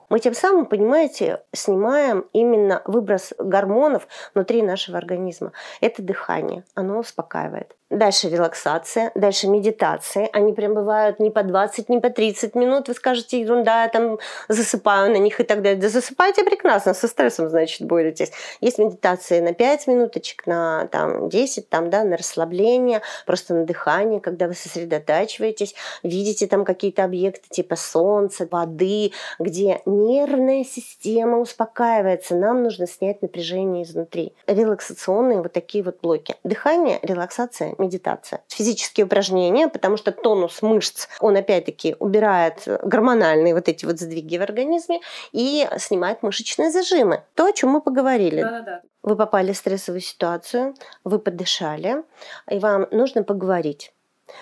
Мы 0.09 0.21
тем 0.21 0.35
самым, 0.35 0.67
понимаете, 0.67 1.43
снимаем 1.53 2.27
именно 2.33 2.81
выброс 2.85 3.35
гормонов 3.39 4.07
внутри 4.35 4.63
нашего 4.63 4.99
организма. 4.99 5.51
Это 5.81 6.01
дыхание, 6.01 6.65
оно 6.75 7.01
успокаивает. 7.01 7.75
Дальше 7.89 8.29
релаксация, 8.29 9.13
дальше 9.15 9.47
медитация. 9.47 10.29
Они 10.33 10.53
прям 10.53 10.75
бывают 10.75 11.21
не 11.21 11.31
по 11.31 11.45
20, 11.45 11.89
не 11.89 12.01
по 12.01 12.11
30 12.11 12.57
минут. 12.57 12.89
Вы 12.89 12.95
скажете, 12.95 13.41
ерунда, 13.41 13.85
я 13.85 13.89
там 13.89 14.19
засыпаю 14.49 15.13
на 15.13 15.19
них 15.19 15.39
и 15.39 15.45
так 15.45 15.63
далее. 15.63 15.81
Да 15.81 15.89
засыпайте 15.89 16.43
прекрасно, 16.43 16.95
со 16.95 17.07
стрессом, 17.07 17.49
значит, 17.49 17.87
боретесь. 17.87 18.33
Есть 18.61 18.79
медитации 18.79 19.39
на 19.39 19.55
5 19.55 19.87
минуточек, 19.87 20.49
на 20.49 20.89
там, 20.89 21.29
10, 21.29 21.69
там, 21.69 21.89
да, 21.89 22.03
на 22.03 22.17
расслабление, 22.17 23.03
просто 23.25 23.55
на 23.55 23.65
дыхание, 23.65 24.19
когда 24.21 24.49
вы 24.49 24.55
сосредотачиваетесь, 24.55 25.77
видите 26.03 26.49
там 26.49 26.65
какие-то 26.65 27.05
объекты 27.05 27.49
типа 27.49 27.77
солнца, 27.77 28.49
воды, 28.51 29.13
где 29.39 29.81
нервная 29.87 30.65
система 30.65 31.39
успокаивается. 31.39 32.35
Нам 32.35 32.65
нужно 32.65 32.89
снять 32.89 33.23
напряжение 33.23 33.85
изнутри. 33.85 34.33
Релаксационные 34.49 35.41
вот 35.41 35.53
такие 35.53 35.85
вот 35.85 36.01
блоки. 36.01 36.35
Дыхание, 36.43 36.99
релаксация, 37.03 37.76
медитация. 37.79 38.43
Физические 38.49 39.07
упражнения, 39.07 39.69
потому 39.69 39.97
что 39.97 40.13
тонус 40.13 40.63
мышц, 40.63 41.09
он 41.21 41.37
опять-таки 41.37 41.97
убирает 41.99 42.63
гормональные 42.83 43.55
вот 43.55 43.69
эти 43.69 43.85
вот 43.85 43.99
сдвиги 43.99 44.39
в 44.39 44.43
организме 44.43 45.01
и 45.33 45.67
снимает 45.79 46.23
мышечные 46.23 46.71
зажимы. 46.71 47.23
То, 47.35 47.47
о 47.47 47.53
чем 47.53 47.71
мы 47.71 47.81
поговорили. 47.81 48.43
Да-да-да. 48.43 48.83
Вы 49.03 49.15
попали 49.15 49.53
в 49.53 49.57
стрессовую 49.57 50.01
ситуацию, 50.01 50.75
вы 51.05 51.21
подышали, 51.21 52.03
и 52.51 52.59
вам 52.59 52.89
нужно 52.91 53.23
поговорить 53.23 53.93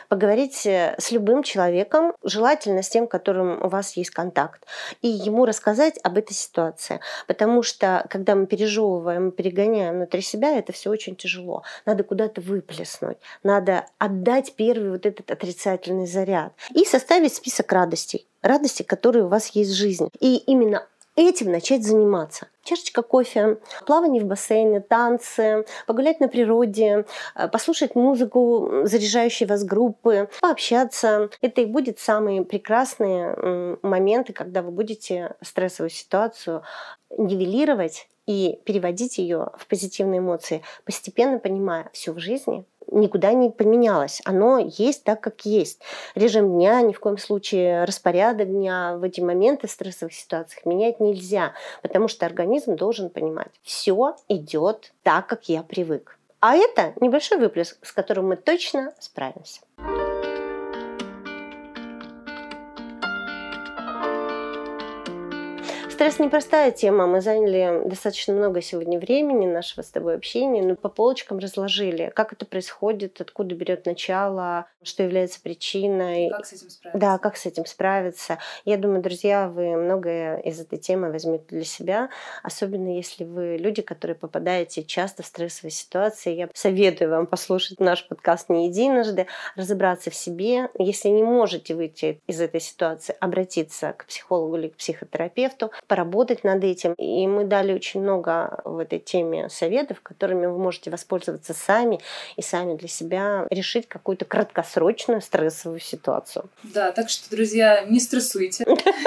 поговорить 0.09 0.67
э, 0.67 0.95
с 0.99 1.11
любым 1.11 1.43
человеком, 1.43 2.13
желательно 2.23 2.83
с 2.83 2.89
тем, 2.89 3.07
которым 3.07 3.63
у 3.63 3.69
вас 3.69 3.97
есть 3.97 4.11
контакт, 4.11 4.63
и 5.03 5.09
ему 5.09 5.45
рассказать 5.45 5.99
об 6.03 6.19
этой 6.19 6.35
ситуации. 6.35 7.01
Потому 7.27 7.63
что, 7.63 8.07
когда 8.11 8.35
мы 8.35 8.47
пережевываем, 8.47 9.31
перегоняем 9.31 9.97
внутри 9.97 10.21
себя, 10.23 10.59
это 10.59 10.73
все 10.73 10.91
очень 10.91 11.17
тяжело. 11.17 11.63
Надо 11.87 12.05
куда-то 12.05 12.41
выплеснуть, 12.41 13.19
надо 13.43 13.87
отдать 13.99 14.55
первый 14.57 14.91
вот 14.91 15.07
этот 15.07 15.31
отрицательный 15.31 16.07
заряд 16.07 16.53
и 16.71 16.85
составить 16.85 17.35
список 17.35 17.73
радостей 17.73 18.27
радости, 18.45 18.83
которые 18.83 19.25
у 19.25 19.29
вас 19.29 19.49
есть 19.49 19.71
в 19.71 19.75
жизни. 19.75 20.11
И 20.21 20.37
именно 20.37 20.87
этим 21.17 21.53
начать 21.53 21.85
заниматься. 21.85 22.49
Чашечка 22.63 23.03
кофе, 23.03 23.59
плавание 23.87 24.23
в 24.23 24.27
бассейне, 24.27 24.81
танцы, 24.81 25.65
погулять 25.87 26.21
на 26.21 26.29
природе, 26.29 27.05
э, 27.35 27.49
послушать 27.49 27.95
музыку, 27.95 28.83
заряжающие 28.85 29.47
вас 29.47 29.65
группы, 29.65 30.29
пообщаться. 30.41 31.31
Это 31.41 31.61
и 31.61 31.67
будет 31.67 31.99
самые 31.99 32.45
прекрасные 32.45 33.79
моменты, 33.83 34.33
когда 34.33 34.63
вы 34.63 34.71
будете 34.71 35.35
стрессовую 35.43 35.91
ситуацию 35.91 36.63
нивелировать 37.17 38.09
и 38.27 38.59
переводить 38.65 39.19
ее 39.19 39.51
в 39.59 39.67
позитивные 39.67 40.19
эмоции, 40.19 40.63
постепенно 40.85 41.39
понимая, 41.39 41.91
все 41.93 42.13
в 42.13 42.19
жизни 42.19 42.65
никуда 42.95 43.33
не 43.33 43.51
поменялось. 43.51 44.21
Оно 44.25 44.59
есть 44.59 45.05
так, 45.05 45.21
как 45.21 45.45
есть. 45.45 45.81
Режим 46.15 46.53
дня, 46.55 46.81
ни 46.81 46.93
в 46.93 47.01
коем 47.01 47.19
случае 47.19 47.85
распорядок 47.85 48.49
дня 48.49 48.97
в 48.97 49.03
эти 49.03 49.21
моменты 49.21 49.67
в 49.67 49.71
стрессовых 49.71 50.15
ситуациях 50.15 50.65
менять 50.65 51.01
нельзя, 51.01 51.53
потому 51.83 52.09
что 52.09 52.27
организм 52.27 52.77
должен 52.77 53.11
понимать, 53.11 53.51
все 53.63 54.17
идет 54.29 54.93
так, 55.03 55.27
как 55.27 55.49
я 55.49 55.63
привык. 55.63 56.19
А 56.41 56.57
это 56.57 56.93
небольшой 57.01 57.39
выплеск, 57.39 57.79
с 57.83 57.93
которым 57.93 58.29
мы 58.29 58.37
точно 58.37 58.93
справимся. 58.99 59.61
Стресс 66.05 66.19
непростая 66.19 66.71
тема. 66.71 67.07
Мы 67.07 67.23
заняли 67.23 67.89
достаточно 67.89 68.35
много 68.35 68.61
сегодня 68.61 68.99
времени 68.99 69.47
нашего 69.47 69.81
с 69.81 69.89
тобой 69.89 70.17
общения, 70.17 70.61
но 70.61 70.77
по 70.77 70.91
полочкам 70.91 71.39
разложили, 71.39 72.13
как 72.15 72.35
это 72.35 72.45
происходит, 72.45 73.23
откуда 73.23 73.55
берет 73.55 73.87
начало, 73.87 74.67
что 74.83 75.03
является 75.03 75.41
причиной. 75.41 76.29
Как 76.29 76.45
с 76.45 76.53
этим 76.53 76.69
справиться? 76.69 76.99
Да, 76.99 77.17
как 77.17 77.37
с 77.39 77.47
этим 77.47 77.65
справиться. 77.65 78.39
Я 78.67 78.77
думаю, 78.77 79.01
друзья, 79.01 79.49
вы 79.49 79.77
многое 79.79 80.37
из 80.41 80.61
этой 80.61 80.79
темы 80.79 81.11
возьмете 81.11 81.47
для 81.49 81.65
себя, 81.65 82.11
особенно 82.43 82.95
если 82.95 83.25
вы 83.25 83.57
люди, 83.57 83.81
которые 83.81 84.15
попадаете 84.15 84.85
часто 84.85 85.23
в 85.23 85.27
стрессовые 85.27 85.73
ситуации. 85.73 86.35
Я 86.35 86.51
советую 86.53 87.13
вам 87.13 87.27
послушать 87.27 87.81
наш 87.81 88.07
подкаст 88.07 88.51
не 88.51 88.69
единожды, 88.69 89.27
разобраться 89.57 90.11
в 90.11 90.15
себе. 90.15 90.69
Если 90.79 91.09
не 91.09 91.23
можете 91.23 91.75
выйти 91.75 92.21
из 92.27 92.43
этой 92.43 92.61
ситуации, 92.61 93.17
обратиться 93.21 93.95
к 93.95 94.05
психологу 94.05 94.59
или 94.59 94.69
к 94.69 94.77
психотерапевту, 94.77 95.71
поработать 95.95 96.43
над 96.43 96.65
этим. 96.65 96.95
И 96.95 97.25
мы 97.29 97.45
дали 97.45 97.73
очень 97.73 98.01
много 98.01 98.61
в 98.65 98.79
этой 98.81 98.99
теме 98.99 99.49
советов, 99.49 100.01
которыми 100.03 100.47
вы 100.47 100.59
можете 100.59 100.91
воспользоваться 100.91 101.55
сами 101.55 102.01
и 102.35 102.43
сами 102.43 102.77
для 102.77 102.89
себя 102.89 103.47
решить 103.49 103.87
какую-то 103.87 104.25
краткосрочную 104.25 105.21
стрессовую 105.21 105.79
ситуацию. 105.79 106.51
Да, 106.65 106.91
так 106.91 107.11
что, 107.11 107.31
друзья, 107.31 107.85
не 107.85 108.01
стрессуйте. 108.01 108.65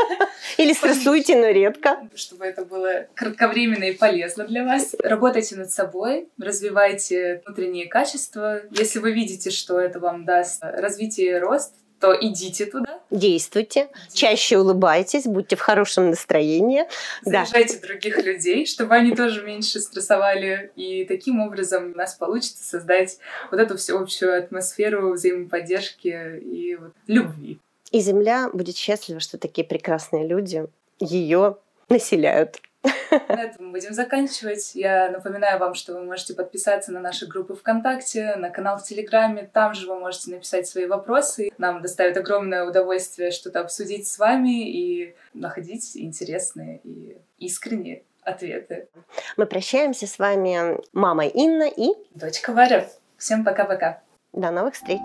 Или 0.58 0.72
стрессуйте, 0.72 1.36
но 1.36 1.50
редко. 1.50 2.08
Чтобы 2.16 2.46
это 2.46 2.64
было 2.64 3.08
кратковременно 3.16 3.84
и 3.84 3.92
полезно 3.92 4.46
для 4.46 4.64
вас. 4.64 4.96
Работайте 5.04 5.58
над 5.58 5.70
собой, 5.70 6.30
развивайте 6.40 7.42
внутренние 7.46 7.88
качества. 7.88 8.62
Если 8.72 9.00
вы 9.00 9.12
видите, 9.12 9.50
что 9.50 9.78
это 9.78 10.00
вам 10.00 10.24
даст 10.24 10.64
развитие 10.64 11.36
и 11.36 11.40
рост, 11.40 11.74
то 12.00 12.16
идите 12.18 12.66
туда 12.66 12.87
действуйте, 13.12 13.90
чаще 14.14 14.58
улыбайтесь, 14.58 15.26
будьте 15.26 15.56
в 15.56 15.62
хорошем 15.62 16.10
настроении. 16.10 16.86
Заряжайте 17.24 17.80
да. 17.80 17.88
других 17.88 18.18
людей, 18.24 18.66
чтобы 18.66 18.96
они 18.96 19.16
тоже 19.16 19.44
меньше 19.44 19.80
стрессовали. 19.80 20.72
И 20.76 21.06
таким 21.06 21.42
образом 21.42 21.92
у 21.94 21.98
нас 21.98 22.16
получится 22.16 22.64
создать 22.64 23.18
вот 23.52 23.60
эту 23.60 23.78
всеобщую 23.78 24.38
атмосферу 24.38 25.14
взаимоподдержки 25.14 26.40
и 26.40 26.76
вот 26.76 26.94
любви. 27.08 27.60
И 27.92 28.00
Земля 28.00 28.50
будет 28.52 28.76
счастлива, 28.76 29.20
что 29.20 29.38
такие 29.38 29.66
прекрасные 29.66 30.28
люди 30.28 30.68
ее 31.00 31.58
населяют. 31.90 32.62
На 33.30 33.44
этом 33.44 33.68
мы 33.68 33.72
будем 33.74 33.94
заканчивать. 33.94 34.72
Я 34.76 35.10
напоминаю 35.10 35.60
вам, 35.60 35.74
что 35.74 35.94
вы 35.94 36.04
можете 36.04 36.34
подписаться 36.34 36.92
на 36.92 37.00
наши 37.00 37.28
группы 37.28 37.56
ВКонтакте, 37.56 38.36
на 38.36 38.50
канал 38.50 38.78
в 38.78 38.84
Телеграме. 38.84 39.50
Там 39.52 39.74
же 39.74 39.88
вы 39.88 40.00
можете 40.00 40.32
написать 40.32 40.68
свои 40.68 40.86
вопросы. 40.86 41.50
Нам 41.58 41.82
доставит 41.82 42.18
огромное 42.18 42.66
удовольствие 42.66 43.32
что-то 43.32 43.62
обсудить 43.62 44.08
с 44.08 44.18
вами 44.18 44.70
и 44.70 45.16
находить 45.34 45.96
интересные 45.96 46.80
и 46.84 47.18
искренние 47.40 48.04
ответы. 48.24 48.88
Мы 49.38 49.46
прощаемся 49.46 50.08
с 50.08 50.20
вами, 50.20 50.80
мама 50.94 51.26
Инна 51.26 51.70
и 51.70 51.90
дочка 52.14 52.52
Варя. 52.54 52.88
Всем 53.18 53.44
пока-пока. 53.44 54.02
До 54.34 54.52
новых 54.52 54.76
встреч! 54.76 55.02